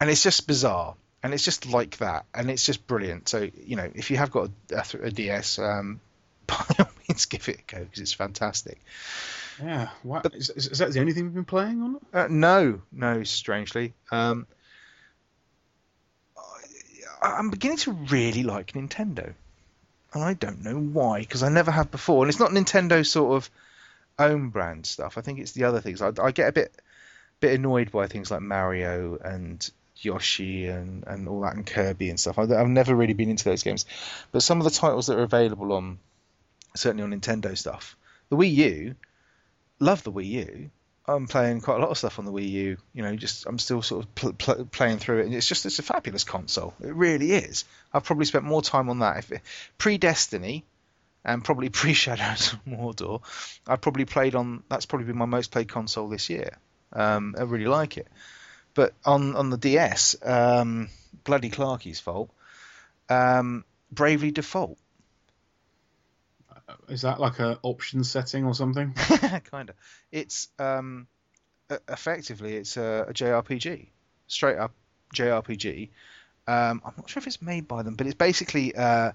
[0.00, 3.28] And it's just bizarre, and it's just like that, and it's just brilliant.
[3.28, 6.00] So you know, if you have got a, a, a DS, um,
[6.46, 8.78] by all means give it a go because it's fantastic.
[9.62, 12.02] Yeah, what but, is, is, that the only thing we've been playing on it?
[12.12, 13.94] Uh, no, no, strangely.
[14.10, 14.46] Um,
[17.22, 19.34] I'm beginning to really like Nintendo
[20.14, 22.22] and I don't know why because I never have before.
[22.22, 23.50] And it's not Nintendo sort of
[24.18, 25.16] own brand stuff.
[25.16, 26.02] I think it's the other things.
[26.02, 26.72] I, I get a bit
[27.40, 32.20] bit annoyed by things like Mario and Yoshi and, and all that and Kirby and
[32.20, 32.38] stuff.
[32.38, 33.84] I, have never really been into those games,
[34.30, 35.98] but some of the titles that are available on
[36.76, 37.96] certainly on Nintendo stuff,
[38.28, 38.94] the Wii U,
[39.80, 40.70] love the Wii U.
[41.06, 42.76] I'm playing quite a lot of stuff on the Wii U.
[42.94, 45.66] You know, just I'm still sort of pl- pl- playing through it, and it's just
[45.66, 46.74] it's a fabulous console.
[46.80, 47.64] It really is.
[47.92, 49.32] I've probably spent more time on that if
[49.78, 50.64] pre Destiny
[51.24, 53.20] and probably pre Shadows of Mordor.
[53.66, 56.58] I've probably played on that's probably been my most played console this year.
[56.92, 58.06] Um, I really like it.
[58.74, 60.88] But on on the DS, um,
[61.24, 62.30] bloody Clarky's fault.
[63.08, 64.78] Um, Bravely Default
[66.88, 68.92] is that like a option setting or something?
[69.50, 69.76] kind of.
[70.10, 71.06] It's um,
[71.88, 73.86] effectively it's a, a JRPG,
[74.26, 74.72] straight up
[75.14, 75.90] JRPG.
[76.46, 79.12] Um, I'm not sure if it's made by them, but it's basically uh,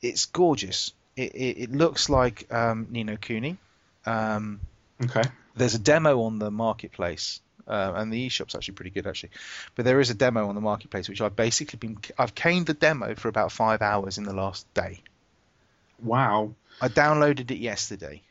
[0.00, 0.92] it's gorgeous.
[1.16, 3.58] It, it, it looks like um, Ni no Kuni.
[4.06, 4.60] Um,
[5.02, 5.22] okay.
[5.54, 9.30] There's a demo on the marketplace, uh, and the eShop's actually pretty good actually.
[9.74, 12.74] But there is a demo on the marketplace which I've basically been I've caned the
[12.74, 15.02] demo for about five hours in the last day.
[16.02, 16.54] Wow.
[16.80, 18.22] I downloaded it yesterday,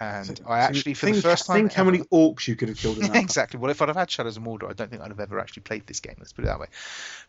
[0.00, 2.68] and so, I actually for think, the first time think how many orcs you could
[2.68, 3.16] have killed in that.
[3.16, 3.58] exactly.
[3.58, 5.62] Well, if I'd have had Shadows of Mordor, I don't think I'd have ever actually
[5.62, 6.14] played this game.
[6.18, 6.68] Let's put it that way.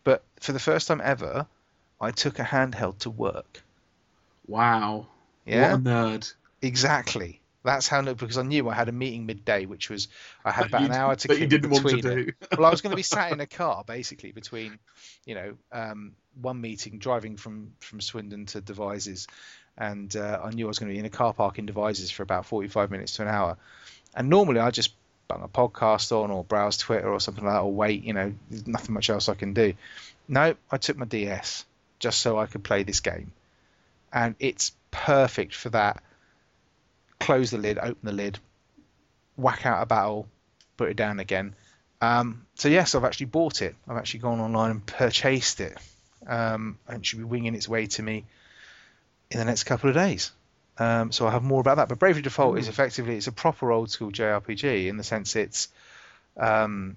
[0.04, 1.46] But for the first time ever,
[2.00, 3.62] I took a handheld to work.
[4.46, 5.06] Wow.
[5.44, 5.72] Yeah.
[5.72, 6.32] What a nerd.
[6.62, 7.40] Exactly.
[7.62, 10.08] That's how because I knew I had a meeting midday, which was
[10.44, 11.28] I had about an hour to.
[11.28, 12.32] But you didn't want to do.
[12.56, 14.78] well, I was going to be sat in a car basically between,
[15.26, 19.26] you know, um, one meeting driving from from Swindon to Devizes,
[19.80, 22.10] and uh, I knew I was going to be in a car park in Devizes
[22.10, 23.56] for about 45 minutes to an hour.
[24.14, 24.92] And normally I just
[25.26, 28.34] bung a podcast on or browse Twitter or something like that or wait, you know,
[28.50, 29.72] there's nothing much else I can do.
[30.28, 31.64] No, I took my DS
[31.98, 33.32] just so I could play this game.
[34.12, 36.02] And it's perfect for that.
[37.18, 38.38] Close the lid, open the lid,
[39.36, 40.28] whack out a battle,
[40.76, 41.54] put it down again.
[42.02, 43.76] Um, so yes, I've actually bought it.
[43.88, 45.78] I've actually gone online and purchased it.
[46.26, 48.26] Um, and it should be winging its way to me
[49.30, 50.32] in the next couple of days.
[50.78, 51.88] Um, so I'll have more about that.
[51.88, 52.58] But Bravely Default mm.
[52.58, 55.68] is effectively it's a proper old school JRPG in the sense it's
[56.36, 56.96] um,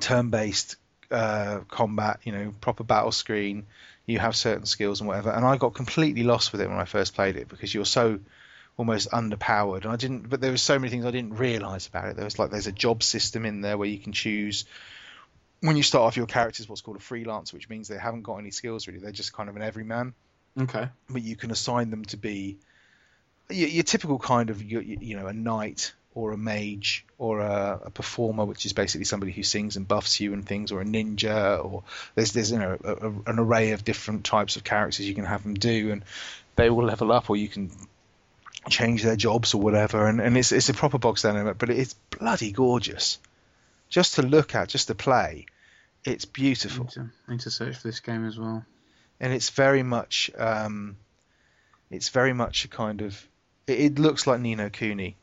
[0.00, 0.76] turn-based
[1.10, 3.66] uh, combat, you know, proper battle screen.
[4.06, 5.30] You have certain skills and whatever.
[5.30, 8.20] And I got completely lost with it when I first played it because you're so
[8.76, 9.84] almost underpowered.
[9.84, 12.16] And I didn't, but there were so many things I didn't realise about it.
[12.16, 14.64] There was like there's a job system in there where you can choose
[15.60, 18.22] when you start off your character is what's called a freelancer, which means they haven't
[18.22, 19.00] got any skills really.
[19.00, 20.14] They're just kind of an everyman.
[20.58, 20.88] Okay.
[21.08, 22.58] But you can assign them to be
[23.50, 27.80] your, your typical kind of you, you know a knight or a mage or a,
[27.84, 30.84] a, performer, which is basically somebody who sings and buffs you and things, or a
[30.84, 31.84] ninja, or
[32.14, 35.24] there's there's you know a, a, an array of different types of characters you can
[35.24, 36.04] have them do, and
[36.56, 37.70] they will level up, or you can
[38.68, 41.94] change their jobs or whatever, and, and it's it's a proper box element, but it's
[42.18, 43.18] bloody gorgeous,
[43.88, 45.46] just to look at, just to play,
[46.04, 46.82] it's beautiful.
[46.82, 48.64] I need to, I need to search for this game as well
[49.20, 50.96] and it's very much um,
[51.90, 53.26] it's very much a kind of
[53.66, 55.16] it, it looks like Ni no Kuni.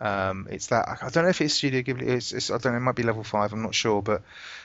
[0.00, 2.02] Um, it's that I don't know if it's Studio Ghibli.
[2.02, 2.78] It's, it's, I don't know.
[2.78, 3.52] It might be level five.
[3.52, 4.22] I'm not sure, but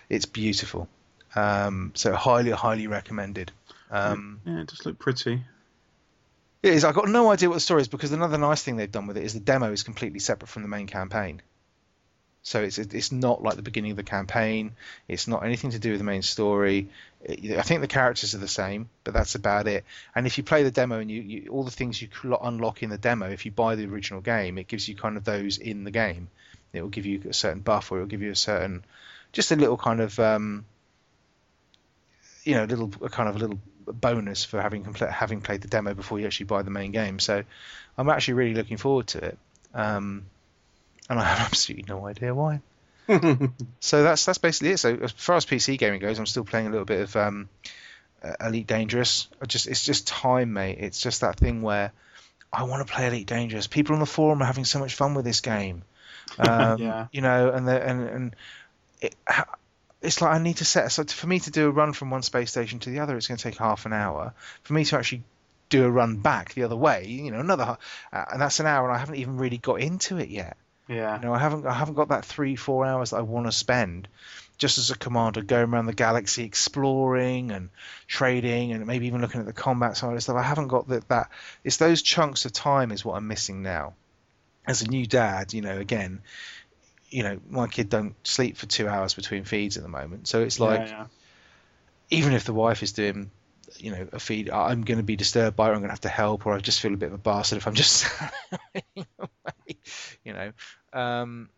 [0.09, 0.87] it's beautiful.
[1.35, 3.51] Um, so highly, highly recommended.
[3.89, 5.43] Um, yeah, it does look pretty.
[6.61, 6.85] It is.
[6.85, 9.17] I've got no idea what the story is because another nice thing they've done with
[9.17, 11.41] it is the demo is completely separate from the main campaign.
[12.45, 14.73] So it's it's not like the beginning of the campaign.
[15.07, 16.89] It's not anything to do with the main story.
[17.27, 19.85] I think the characters are the same, but that's about it.
[20.13, 22.09] And if you play the demo and you, you all the things you
[22.41, 25.23] unlock in the demo, if you buy the original game, it gives you kind of
[25.23, 26.27] those in the game.
[26.73, 28.83] It will give you a certain buff, or it will give you a certain,
[29.31, 30.65] just a little kind of, um,
[32.43, 35.69] you know, a little kind of a little bonus for having complete, having played the
[35.69, 37.19] demo before you actually buy the main game.
[37.19, 37.43] So
[37.97, 39.37] I'm actually really looking forward to it.
[39.73, 40.25] Um,
[41.09, 42.61] and I have absolutely no idea why.
[43.79, 44.77] so that's that's basically it.
[44.77, 47.49] So as far as PC gaming goes, I'm still playing a little bit of um,
[48.23, 49.27] uh, Elite Dangerous.
[49.41, 50.77] I just it's just time, mate.
[50.79, 51.91] It's just that thing where
[52.51, 53.67] I want to play Elite Dangerous.
[53.67, 55.83] People on the forum are having so much fun with this game.
[56.39, 57.07] Um, yeah.
[57.11, 58.35] You know, and the, and and
[59.01, 59.13] it,
[60.01, 62.23] it's like I need to set so for me to do a run from one
[62.23, 63.15] space station to the other.
[63.17, 64.33] It's going to take half an hour.
[64.63, 65.23] For me to actually
[65.69, 67.77] do a run back the other way, you know, another,
[68.11, 70.57] uh, and that's an hour, and I haven't even really got into it yet.
[70.87, 71.15] Yeah.
[71.15, 73.51] You know, I haven't I haven't got that three four hours that I want to
[73.51, 74.07] spend
[74.57, 77.69] just as a commander going around the galaxy exploring and
[78.07, 80.35] trading and maybe even looking at the combat side of stuff.
[80.35, 81.29] I haven't got that that
[81.63, 83.93] it's those chunks of time is what I'm missing now.
[84.65, 86.21] As a new dad, you know, again,
[87.09, 90.41] you know, my kid don't sleep for two hours between feeds at the moment, so
[90.41, 90.79] it's like.
[90.81, 91.05] Yeah, yeah.
[92.09, 93.31] Even if the wife is doing
[93.77, 96.01] you know a feed i'm going to be disturbed by it i'm going to have
[96.01, 98.05] to help or i just feel a bit of a bastard if i'm just
[100.23, 100.51] you know
[100.93, 101.49] um,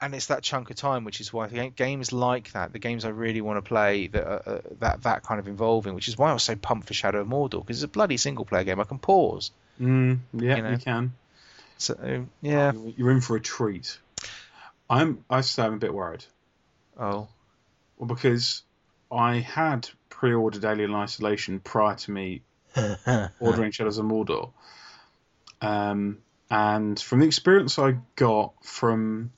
[0.00, 3.08] and it's that chunk of time which is why games like that the games i
[3.08, 6.32] really want to play that uh, that that kind of involving which is why i
[6.32, 8.84] was so pumped for shadow of mordor because it's a bloody single player game i
[8.84, 9.50] can pause.
[9.80, 10.70] Mm, yeah you, know?
[10.70, 11.12] you, can.
[11.78, 12.72] So yeah.
[12.96, 13.98] You're in for a treat.
[14.90, 16.24] I'm i still am a bit worried.
[16.98, 17.28] Oh.
[17.96, 18.62] Well because
[19.10, 19.88] i had
[20.20, 22.42] pre-ordered Alien Isolation prior to me
[23.40, 24.52] ordering Shadows of Mordor.
[25.62, 26.18] Um,
[26.50, 29.32] and from the experience I got from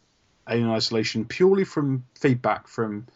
[0.49, 3.07] Alien Isolation, purely from feedback from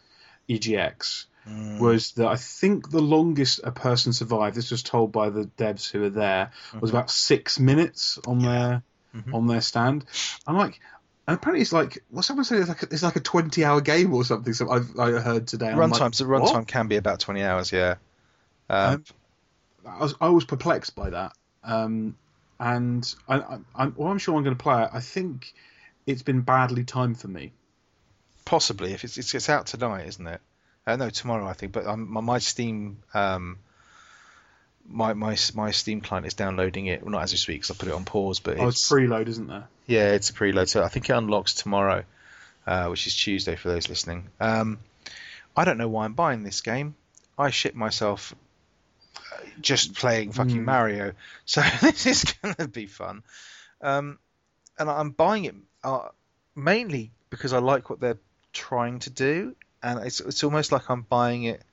[0.47, 1.79] EGX, mm.
[1.79, 4.55] was that I think the longest a person survived.
[4.55, 6.51] This was told by the devs who were there.
[6.69, 6.79] Mm-hmm.
[6.79, 8.49] Was about six minutes on yeah.
[8.49, 9.35] their mm-hmm.
[9.35, 10.05] on their stand.
[10.47, 10.79] I'm like,
[11.27, 13.81] and apparently it's like what someone said it's like a, it's like a twenty hour
[13.81, 14.53] game or something.
[14.53, 15.67] So I've I heard today.
[15.67, 17.71] Runtime like, so runtime can be about twenty hours.
[17.71, 17.95] Yeah.
[18.69, 19.03] Um,
[19.85, 21.33] I was I was perplexed by that.
[21.63, 22.15] Um,
[22.59, 24.89] and I, I, well, I'm sure I'm going to play it.
[24.91, 25.53] I think
[26.05, 27.51] it's been badly timed for me.
[28.45, 30.41] Possibly, if it's it's, it's out tonight, isn't it?
[30.85, 31.73] Uh, no, tomorrow I think.
[31.73, 33.59] But um, my, my Steam um,
[34.89, 37.01] my my my Steam client is downloading it.
[37.01, 38.39] Well, not as we speak because I put it on pause.
[38.39, 39.67] But oh, it's, it's preload, isn't there?
[39.85, 40.69] Yeah, it's a preload.
[40.69, 42.03] So I think it unlocks tomorrow,
[42.65, 44.29] uh, which is Tuesday for those listening.
[44.39, 44.79] Um,
[45.55, 46.95] I don't know why I'm buying this game.
[47.37, 48.33] I shit myself
[49.15, 50.65] uh, just playing fucking mm.
[50.65, 51.13] Mario.
[51.45, 53.23] So this is gonna be fun.
[53.81, 54.19] Um,
[54.77, 56.09] and I'm buying it uh,
[56.55, 58.19] mainly because I like what they're
[58.53, 61.63] trying to do, and it's it's almost like I'm buying it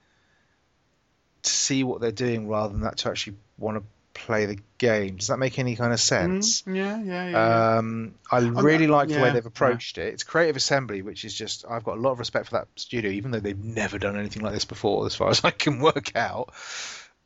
[1.45, 3.85] to see what they're doing rather than that to actually want to
[4.15, 5.17] play the game.
[5.17, 6.63] Does that make any kind of sense?
[6.63, 7.77] Mm, yeah, yeah, yeah.
[7.79, 10.05] Um, I really like yeah, the way they've approached yeah.
[10.05, 10.15] it.
[10.15, 13.11] It's Creative Assembly, which is just I've got a lot of respect for that studio,
[13.11, 16.17] even though they've never done anything like this before, as far as I can work
[16.17, 16.53] out.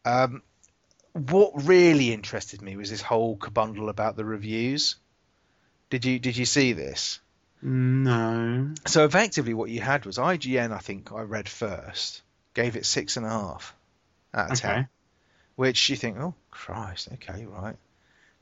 [0.04, 0.42] Um,
[1.12, 4.96] what really interested me was this whole cabundle about the reviews.
[5.90, 7.20] Did you did you see this?
[7.62, 8.72] No.
[8.86, 10.72] So effectively, what you had was IGN.
[10.72, 12.22] I think I read first
[12.54, 13.72] gave it six and a half
[14.34, 14.68] out of okay.
[14.68, 14.88] ten,
[15.56, 17.76] which you think, oh Christ, okay, right.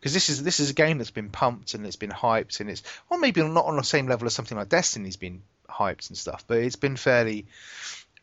[0.01, 2.70] Because this is this is a game that's been pumped and it's been hyped and
[2.70, 6.18] it's well maybe not on the same level as something like Destiny's been hyped and
[6.18, 7.47] stuff, but it's been fairly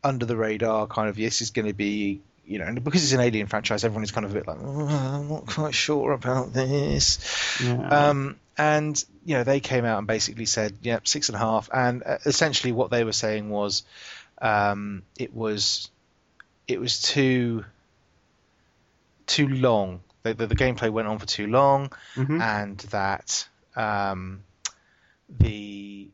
[0.03, 1.15] under the radar kind of.
[1.15, 4.11] This is going to be you know, and because it's an Alien franchise, everyone is
[4.11, 7.59] kind of a bit like, oh, I'm not quite sure about this.
[7.63, 7.87] Yeah.
[7.87, 11.69] Um, and you know, they came out and basically said, yeah, six and a half,
[11.73, 13.83] and uh, essentially what they were saying was,
[14.41, 15.89] um, it was
[16.67, 17.65] it was too
[19.27, 20.01] too long.
[20.23, 22.39] The, the, the gameplay went on for too long, mm-hmm.
[22.39, 24.43] and that um,
[25.29, 26.09] the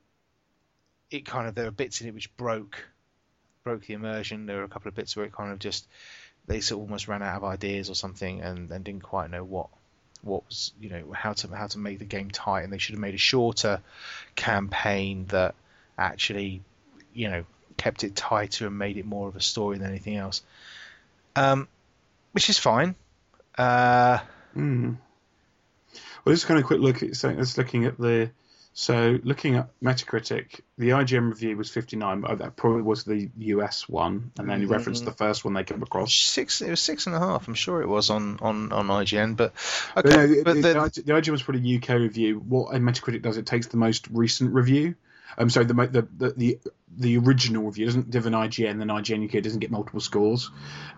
[1.12, 2.84] it kind of there were bits in it which broke
[3.64, 4.46] broke the immersion.
[4.46, 5.88] There were a couple of bits where it kind of just
[6.48, 9.44] they sort of almost ran out of ideas or something, and, and didn't quite know
[9.44, 9.68] what
[10.22, 12.94] what was you know how to how to make the game tight, and they should
[12.94, 13.82] have made a shorter
[14.36, 15.56] campaign that
[15.98, 16.62] actually
[17.14, 17.46] you know
[17.80, 20.44] kept it tighter and made it more of a story than anything else.
[21.36, 21.68] Um,
[22.34, 22.96] which is fine.
[23.58, 24.20] Uh,
[24.56, 24.98] mm.
[26.24, 28.30] Well, just kind of quick look at so let's looking at the
[28.74, 33.90] so looking at Metacritic, the IGN review was 59, but that probably was the US
[33.90, 34.76] one, and then you mm-hmm.
[34.76, 36.14] referenced the first one they came across.
[36.14, 37.48] Six, it was six and a half.
[37.48, 39.54] I'm sure it was on on, on IGN, but
[39.98, 40.10] okay.
[40.10, 42.40] But, no, but the, the, the, IGN was probably UK review.
[42.40, 44.96] What Metacritic does, it takes the most recent review,
[45.38, 46.60] Um, so the the the
[46.98, 50.50] the, original review doesn't give an IGN, then IGN UK doesn't get multiple scores.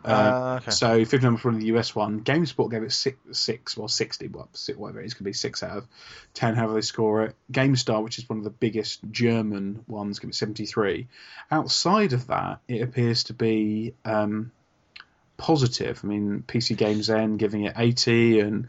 [0.06, 0.72] Uh, Uh, okay.
[0.72, 4.28] So fifth number one of the US one, GameSpot gave it six, six well sixty,
[4.28, 5.88] whatever it is, could be six out of
[6.34, 6.56] ten.
[6.56, 7.36] However they score it.
[7.52, 11.08] GameStar, which is one of the biggest German ones, give it seventy three.
[11.50, 14.52] Outside of that, it appears to be um,
[15.42, 16.00] positive.
[16.04, 18.68] I mean, PCGamesN giving it eighty, and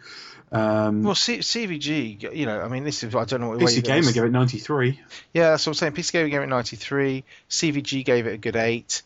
[0.50, 3.84] um, Well, C- CVG, you know, I mean, this is I don't know what PC
[3.84, 5.00] Gamer gave it ninety three.
[5.32, 5.92] Yeah, that's what I'm saying.
[5.92, 7.24] PC Gamer gave it 93.
[7.48, 9.02] CVG gave it a good 8.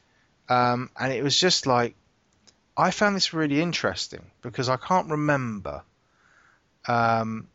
[0.49, 1.95] Um, and it was just like,
[2.77, 5.83] I found this really interesting because I can't remember
[6.87, 7.49] um,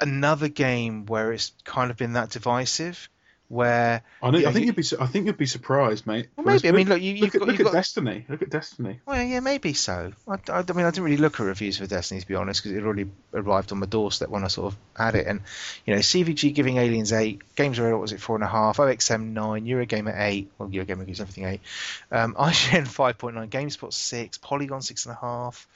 [0.00, 3.08] another game where it's kind of been that divisive.
[3.50, 4.96] Where, I, know, Yeah, I think you- you'd be.
[5.00, 6.28] I think you'd be surprised, mate.
[6.36, 8.26] well, maybe, I mean, look, you, you've look at, got, look you've at got Destiny.
[8.28, 9.00] Look at Destiny.
[9.06, 10.12] Well, yeah, maybe so.
[10.28, 12.62] I, I, I mean, I didn't really look at reviews for Destiny to be honest,
[12.62, 15.26] because it already arrived on my doorstep when I sort of had it.
[15.26, 15.40] And
[15.86, 19.32] you know, CVG giving Aliens eight, Games what was it four and a half, OXM
[19.32, 21.60] nine, Eurogamer eight, well, Eurogamer gives everything eight,
[22.12, 25.66] um, IGN five point nine, GameSpot six, Polygon six and a half.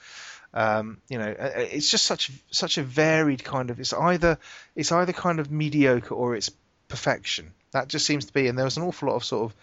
[0.53, 3.79] Um, you know, it's just such such a varied kind of.
[3.79, 4.37] It's either
[4.75, 6.51] it's either kind of mediocre or it's
[6.87, 7.51] perfection.
[7.73, 8.47] That just seems to be.
[8.47, 9.55] And there was an awful lot of sort of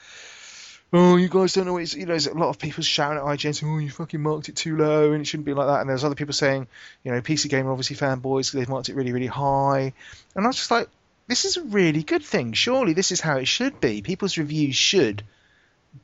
[0.92, 3.18] oh, you guys don't know what it's, you know, there's a lot of people shouting
[3.18, 5.66] at IGN saying, oh, you fucking marked it too low and it shouldn't be like
[5.66, 5.80] that.
[5.80, 6.66] And there's other people saying,
[7.04, 9.92] you know, PC Gamer obviously fanboys because they've marked it really, really high.
[10.34, 10.88] And I was just like,
[11.28, 12.52] this is a really good thing.
[12.54, 14.02] Surely this is how it should be.
[14.02, 15.22] People's reviews should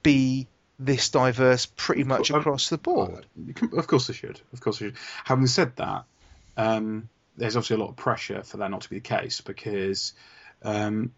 [0.02, 0.46] be
[0.78, 3.26] this diverse pretty much Um, across the board.
[3.72, 4.40] Of course they should.
[4.52, 4.96] Of course they should.
[5.24, 6.04] Having said that,
[6.56, 10.12] um, there's obviously a lot of pressure for that not to be the case because,
[10.62, 11.12] um,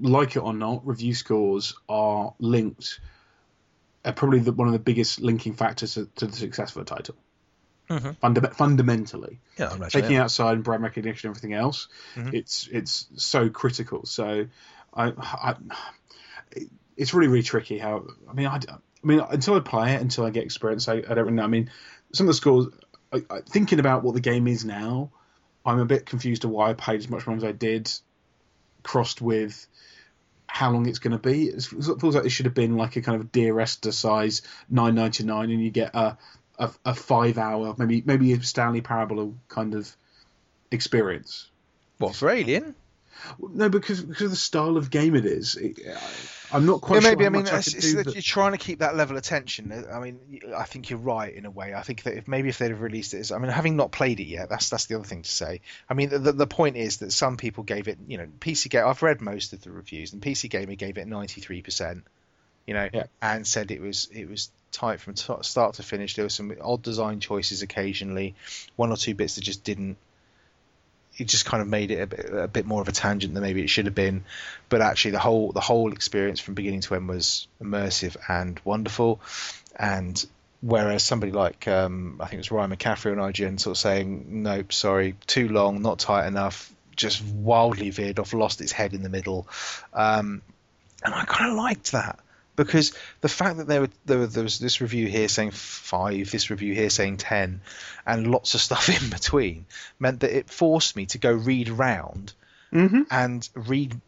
[0.00, 3.00] like it or not, review scores are linked.
[4.04, 6.84] Are probably the, one of the biggest linking factors to, to the success of a
[6.84, 7.14] title.
[7.88, 8.16] Mhm.
[8.18, 12.34] Funda- fundamentally, Yeah, I'm taking outside and brand recognition and everything else, Mhm.
[12.34, 14.06] it's it's so critical.
[14.06, 14.46] So,
[14.94, 15.54] I, I
[16.96, 17.78] it's really really tricky.
[17.78, 20.94] How I mean, I, I mean, until I play it, until I get experience, I,
[20.94, 21.44] I don't really know.
[21.44, 21.70] I mean,
[22.12, 22.66] some of the scores.
[23.12, 25.10] I, I, thinking about what the game is now,
[25.66, 27.92] I'm a bit confused to why I paid as much money as I did,
[28.82, 29.66] crossed with
[30.46, 31.46] how long it's going to be.
[31.46, 35.44] It feels like it should have been like a kind of Dear Esther size 9.99,
[35.44, 36.18] and you get a
[36.58, 39.94] a, a five hour, maybe maybe a Stanley Parable kind of
[40.70, 41.50] experience.
[41.98, 42.74] What, for Alien?
[43.40, 45.56] No, because because of the style of game it is.
[45.56, 45.78] It,
[46.52, 47.24] I'm not quite Yeah, sure maybe.
[47.24, 48.94] how I mean, I it's, could it's do that that- you're trying to keep that
[48.96, 49.72] level of tension.
[49.90, 50.18] I mean,
[50.56, 51.72] I think you're right in a way.
[51.74, 53.90] I think that if maybe if they'd have released it, as, I mean, having not
[53.92, 55.60] played it yet, that's that's the other thing to say.
[55.88, 58.68] I mean, the, the, the point is that some people gave it, you know, PC
[58.70, 58.86] Gamer.
[58.86, 62.04] I've read most of the reviews, and PC Gamer gave it 93 percent.
[62.66, 63.04] You know, Yeah.
[63.20, 66.14] and said it was it was tight from t- start to finish.
[66.14, 68.34] There were some odd design choices occasionally,
[68.76, 69.96] one or two bits that just didn't
[71.16, 73.42] it just kind of made it a bit, a bit more of a tangent than
[73.42, 74.24] maybe it should have been.
[74.68, 79.20] But actually, the whole the whole experience from beginning to end was immersive and wonderful.
[79.76, 80.24] And
[80.60, 84.42] whereas somebody like um, I think it was Ryan McCaffrey on IGN sort of saying,
[84.42, 89.02] "Nope, sorry, too long, not tight enough." Just wildly veered off, lost its head in
[89.02, 89.48] the middle,
[89.94, 90.42] um,
[91.02, 92.18] and I kind of liked that
[92.56, 96.30] because the fact that there, were, there, were, there was this review here saying five,
[96.30, 97.60] this review here saying ten,
[98.06, 99.66] and lots of stuff in between
[99.98, 102.32] meant that it forced me to go read round
[102.72, 103.06] Mhm.
[103.10, 104.00] and read.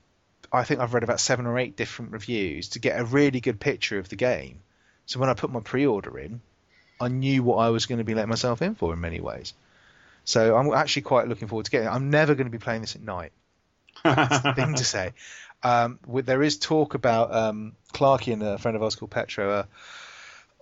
[0.53, 3.59] I think I've read about seven or eight different reviews to get a really good
[3.59, 4.61] picture of the game.
[5.07, 6.41] So when I put my pre-order in,
[7.01, 9.53] I knew what I was going to be letting myself in for in many ways.
[10.25, 11.91] So I'm actually quite looking forward to getting it.
[11.91, 13.33] I'm never going to be playing this at night
[14.03, 15.13] That's the thing to say.
[15.65, 19.51] Um, with, there is talk about um, Clarky and a friend of ours called Petro.
[19.51, 19.65] Uh,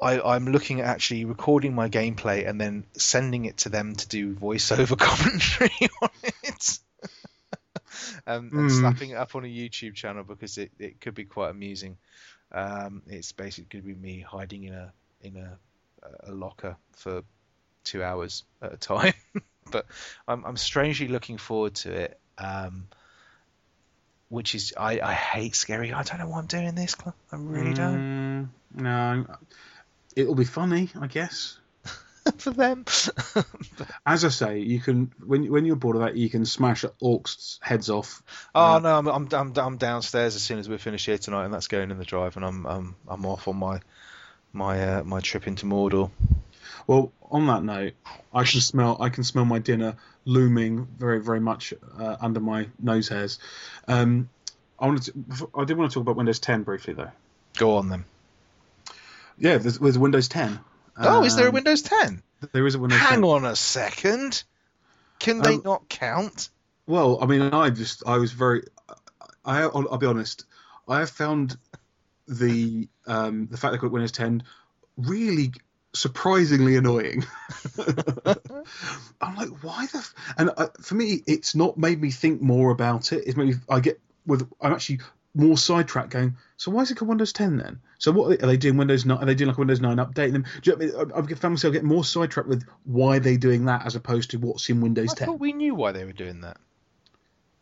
[0.01, 4.09] I, I'm looking at actually recording my gameplay and then sending it to them to
[4.09, 6.79] do voiceover commentary on it.
[8.27, 8.69] um, and Hmm.
[8.69, 11.99] slapping it up on a YouTube channel because it, it could be quite amusing.
[12.53, 14.93] Um, it's basically going to be me hiding in a
[15.23, 15.59] in a,
[16.25, 17.23] a locker for
[17.85, 19.15] two hours at a time.
[19.71, 19.87] but
[20.29, 22.21] I'm, I'm strangely looking forward to it.
[22.39, 22.89] Um,
[24.33, 25.93] which is I, I hate scary.
[25.93, 26.97] I don't know why I'm doing this.
[27.05, 28.49] I really don't.
[28.75, 29.27] Mm, no,
[30.17, 31.59] it'll be funny, I guess.
[32.39, 32.87] For them.
[34.07, 37.59] As I say, you can when when you're bored of that, you can smash orcs'
[37.61, 38.23] heads off.
[38.55, 38.79] oh Yeah.
[38.79, 41.69] no, I'm, I'm I'm I'm downstairs as soon as we're finished here tonight, and that's
[41.69, 43.81] going in the drive, and I'm I'm I'm off on my
[44.55, 46.11] my uh, my trip into Mordor.
[46.87, 47.93] Well, on that note,
[48.35, 52.69] I can smell I can smell my dinner looming very very much uh, under my
[52.79, 53.39] nose hairs.
[53.89, 54.29] Um,
[54.79, 55.03] I wanted
[55.39, 57.11] to, I did want to talk about Windows 10 briefly though.
[57.57, 58.05] Go on then.
[59.39, 60.59] Yeah, there's, there's Windows 10.
[60.99, 62.23] Oh, is there a Um, Windows 10?
[62.53, 63.25] There is a Windows Hang 10.
[63.25, 64.43] on a second.
[65.19, 66.49] Can they Um, not count?
[66.87, 68.65] Well, I mean, I just I was very
[69.45, 70.45] I, I'll, I'll be honest.
[70.89, 71.57] I have found
[72.29, 74.43] the um, the fact that I've got Windows 10
[74.97, 75.53] really
[75.95, 77.25] surprisingly annoying.
[79.21, 79.99] I'm like, why the?
[79.99, 80.15] F-?
[80.37, 83.25] And uh, for me, it's not made me think more about it.
[83.27, 83.55] It's made me.
[83.69, 84.49] I get with.
[84.61, 85.01] I'm actually
[85.35, 86.11] more sidetracked.
[86.11, 86.37] Going.
[86.57, 87.81] So why is it called Windows 10 then?
[87.99, 88.77] So what are they doing?
[88.77, 89.19] Windows 9?
[89.19, 90.33] Are they doing like a Windows 9 update?
[90.33, 90.45] Them?
[90.63, 91.31] Do you know what I mean?
[91.33, 94.69] I've found myself getting more sidetracked with why they're doing that as opposed to what's
[94.69, 95.27] in Windows I 10.
[95.27, 96.59] thought we knew why they were doing that.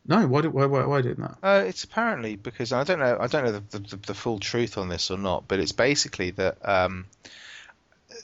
[0.07, 1.37] No, why, do, why, why, why doing that?
[1.43, 3.17] Uh, it's apparently because I don't know.
[3.21, 6.31] I don't know the, the, the full truth on this or not, but it's basically
[6.33, 7.07] that um,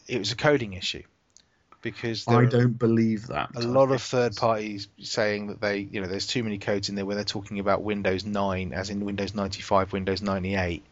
[0.09, 1.03] it was a coding issue
[1.83, 3.51] because I don't believe that.
[3.55, 6.97] a lot of third parties saying that they, you know, there's too many codes in
[6.97, 10.83] there where they're talking about Windows 9, as in Windows 95, Windows 98,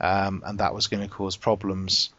[0.00, 2.10] um, and that was going to cause problems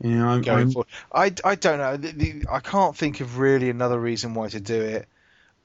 [0.00, 0.88] Yeah, I'm, going I'm, forward.
[1.12, 1.96] I, I don't know.
[1.98, 5.06] The, the, I can't think of really another reason why to do it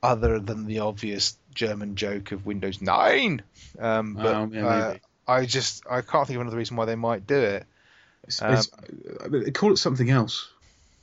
[0.02, 3.42] other than the obvious German joke of Windows 9.
[3.80, 4.96] Um, but Um, yeah, uh.
[5.26, 7.66] I just I can't think of another reason why they might do it.
[8.26, 8.70] It's, um, it's,
[9.24, 10.50] I mean, call it something else.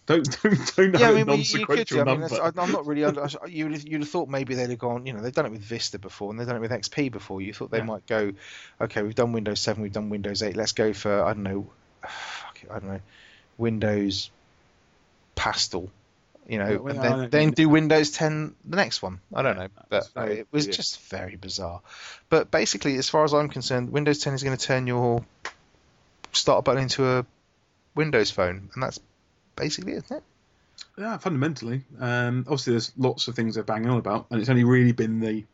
[0.07, 2.11] Don't don't don't yeah, have I a mean, you, could non-sequential do.
[2.11, 2.61] I mean, number.
[2.61, 3.05] I'm not really.
[3.05, 5.07] Under, you'd have, you'd have thought maybe they'd have gone.
[5.07, 7.41] You know, they've done it with Vista before, and they've done it with XP before.
[7.41, 7.85] You thought they Yeah.
[7.85, 8.33] might go,
[8.81, 10.57] okay, we've done Windows 7, we've done Windows 8.
[10.57, 11.71] Let's go for I don't know,
[12.09, 13.01] fuck it, I don't know,
[13.59, 14.31] Windows
[15.37, 15.91] Pastel.
[16.49, 19.21] You know, Yeah, and then, then do Windows 10 the next one.
[19.33, 21.81] I don't know, but it was just very bizarre.
[22.29, 25.25] But basically, as far as I'm concerned, Windows 10 is going to turn your
[26.33, 27.26] start button into a
[27.95, 29.01] Windows phone, and that's
[29.57, 30.22] basically it, isn't it?
[30.99, 31.83] Yeah, fundamentally.
[31.99, 35.20] Um, obviously, there's lots of things they're banging on about, and it's only really been
[35.20, 35.45] the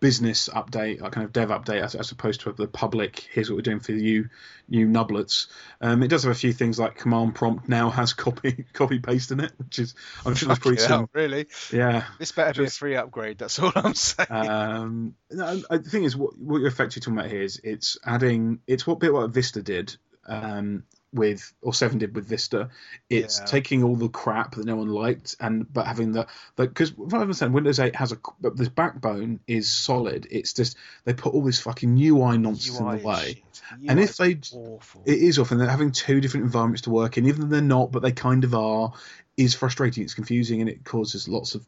[0.00, 3.28] business update, like kind of dev update, as, as opposed to the public.
[3.32, 4.28] Here's what we're doing for you,
[4.68, 5.48] new nublets.
[5.80, 9.30] Um, it does have a few things like command prompt now has copy copy paste
[9.32, 9.94] in it, which is
[10.24, 11.46] I'm sure there's probably Fucking some really?
[11.72, 12.04] yeah.
[12.18, 13.38] This better be a free upgrade.
[13.38, 14.28] That's all I'm saying.
[14.30, 18.60] Um, no, the thing is, what, what you're effectively talking about here is it's adding,
[18.66, 19.96] it's what bit what Vista did
[20.28, 22.68] um, with, or Seven did with Vista.
[23.08, 23.46] It's Yeah.
[23.46, 27.54] taking all the crap that no one liked, and but having the, because I understand,
[27.54, 30.26] Windows 8 has a, but this backbone is solid.
[30.30, 33.42] It's just they put all this fucking UI nonsense in the way.
[33.86, 35.02] And if they- awful.
[35.06, 37.92] It is often they're having two different environments to work in, even though they're not,
[37.92, 38.92] but they kind of are.
[39.36, 40.02] Is frustrating.
[40.02, 41.64] It's confusing, and it causes lots of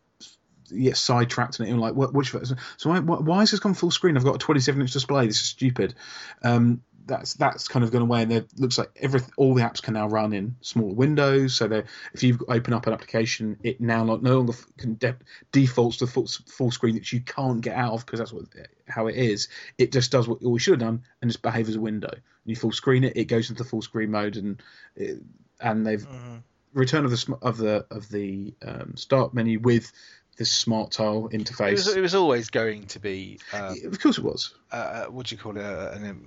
[0.73, 1.73] yeah sidetracked and it.
[1.73, 4.17] And like, what, which so why, why, is this gone full screen?
[4.17, 5.27] I've got a 27 inch display.
[5.27, 5.95] This is stupid.
[6.43, 9.83] Um, that's that's kind of gone away, and it looks like every all the apps
[9.83, 11.55] can now run in smaller windows.
[11.57, 11.83] So
[12.15, 15.17] if you open up an application, it now not, no longer can de-
[15.53, 18.45] defaults to full, full screen that you can't get out of because that's what
[18.89, 19.49] how it is.
[19.77, 22.13] It just does what we should have done and just behave as a window.
[22.47, 24.63] You full screen it, it goes into full screen mode, and
[24.97, 25.19] it,
[25.61, 26.43] and they've Mhm.
[26.73, 29.93] return of the of the of the um, start menu with
[30.39, 31.73] this smart tile It interface.
[31.73, 34.55] was, it was always going to be, uh, of course, it was.
[34.73, 36.27] uh, what do you call it, uh, an, um,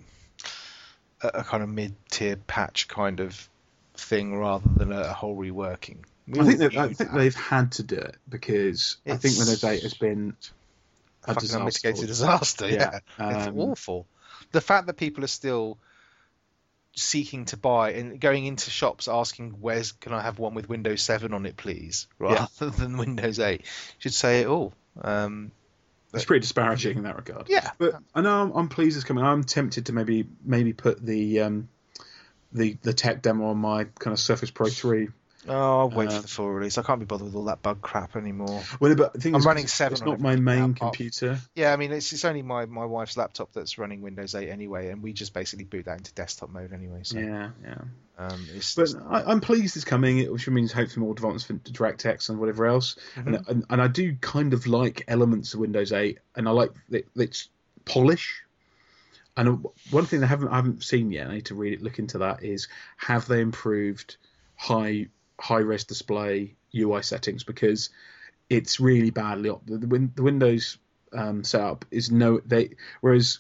[1.23, 3.49] a, kind of mid-tier patch kind of
[3.95, 5.97] thing rather than a, whole reworking.
[6.27, 9.63] We I think that I think they've had to do it because I think Windows
[9.63, 10.35] 8 has been
[11.23, 11.59] a fucking disaster.
[11.59, 12.69] unmitigated disaster.
[12.69, 14.07] Yeah, Yeah, it's um, awful.
[14.51, 15.77] The fact that people are still
[16.95, 21.01] seeking to buy and going into shops asking, "Where's can I have one with Windows
[21.01, 23.61] 7 on it, please?" rather than Windows 8,
[23.99, 24.73] should say it all.
[25.01, 25.51] Um,
[26.13, 27.49] It's pretty disparaging in that regard.
[27.49, 29.23] yeah, But I know I'm, I'm pleased it's coming.
[29.23, 31.69] I'm tempted to maybe maybe put the um,
[32.51, 35.09] the the tech demo on my kind of Surface Pro 3.
[35.47, 36.77] Oh, I'll wait Uh, for the full release.
[36.77, 38.63] I can't be bothered with all that bug crap anymore.
[38.79, 41.39] Well, but the thing I'm is, running it's, seven It's not my main computer.
[41.55, 44.89] Yeah, I mean, it's, it's only my, my wife's laptop that's running Windows 8 anyway,
[44.89, 47.01] and we just basically boot that into desktop mode anyway.
[47.03, 47.77] So Yeah, yeah.
[48.17, 52.29] um, it's But I, I'm pleased it's coming, which means hopefully more advancement to DirectX
[52.29, 52.95] and whatever else.
[53.15, 53.27] Mhm.
[53.27, 56.71] And, and and I do kind of like elements of Windows 8, and I like
[56.89, 57.49] that it's
[57.85, 58.43] polish.
[59.35, 61.97] And one thing I haven't I haven't seen yet, I need to read it, look
[61.99, 62.67] into that, is
[62.97, 64.17] have they improved
[64.55, 65.07] high
[65.43, 67.89] high res display UI settings because
[68.49, 70.77] it's really badly op- the, the, the Windows
[71.11, 72.69] um, setup is no they
[73.01, 73.39] whereas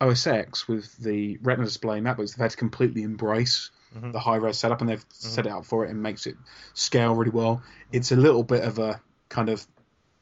[0.00, 4.12] OS X with the Retina display and MacBooks they've had to completely embrace Mhm.
[4.12, 6.36] the high res setup and they've set it up for it and makes it
[6.74, 7.60] scale really well.
[7.90, 9.66] It's a little bit of a kind of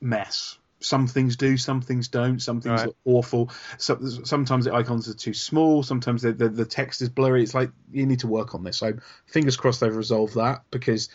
[0.01, 0.57] mess.
[0.81, 2.39] Some things do, some things don't.
[2.41, 2.87] Some things Right.
[2.87, 3.51] look awful.
[3.79, 5.83] So, sometimes the icons are too small.
[5.83, 7.43] Sometimes the, the the text is blurry.
[7.43, 8.77] It's like you need to work on this.
[8.79, 8.93] So
[9.27, 11.09] fingers crossed they've resolved that because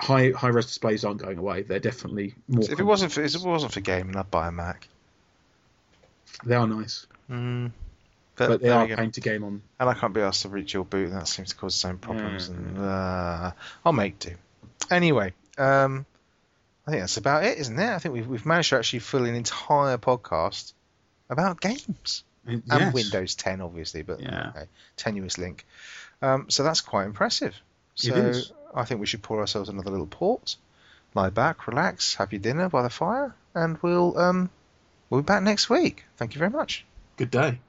[0.00, 1.62] high high res displays aren't going away.
[1.62, 2.64] They're definitely more.
[2.64, 4.88] if it wasn't for if it wasn't for gaming, I'd buy a Mac.
[6.44, 7.70] they are nice, Mm.
[8.34, 9.02] but they are we a go.
[9.02, 9.62] pain to game on.
[9.78, 11.84] And I can't be asked to reach your boot, and that seems to cause its
[11.84, 12.48] own problems.
[12.48, 12.56] Yeah.
[12.56, 13.52] And uh,
[13.84, 14.34] I'll make do.
[14.90, 16.04] Anyway, um,
[16.90, 17.88] I think that's about it, isn't it?
[17.88, 20.72] I think we've we've managed to actually fill an entire podcast
[21.28, 22.62] about games Yes.
[22.68, 24.48] and Windows 10, obviously, but Yeah.
[24.48, 24.64] okay,
[24.96, 25.64] tenuous link.
[26.20, 27.54] Um, so that's quite impressive.
[27.94, 28.32] So.
[28.74, 30.56] I think we should pour ourselves another little port,
[31.14, 34.50] lie back, relax, have your dinner by the fire, and we'll um,
[35.10, 36.04] we'll be back next week.
[36.16, 36.84] Thank you very much.
[37.16, 37.60] Good day.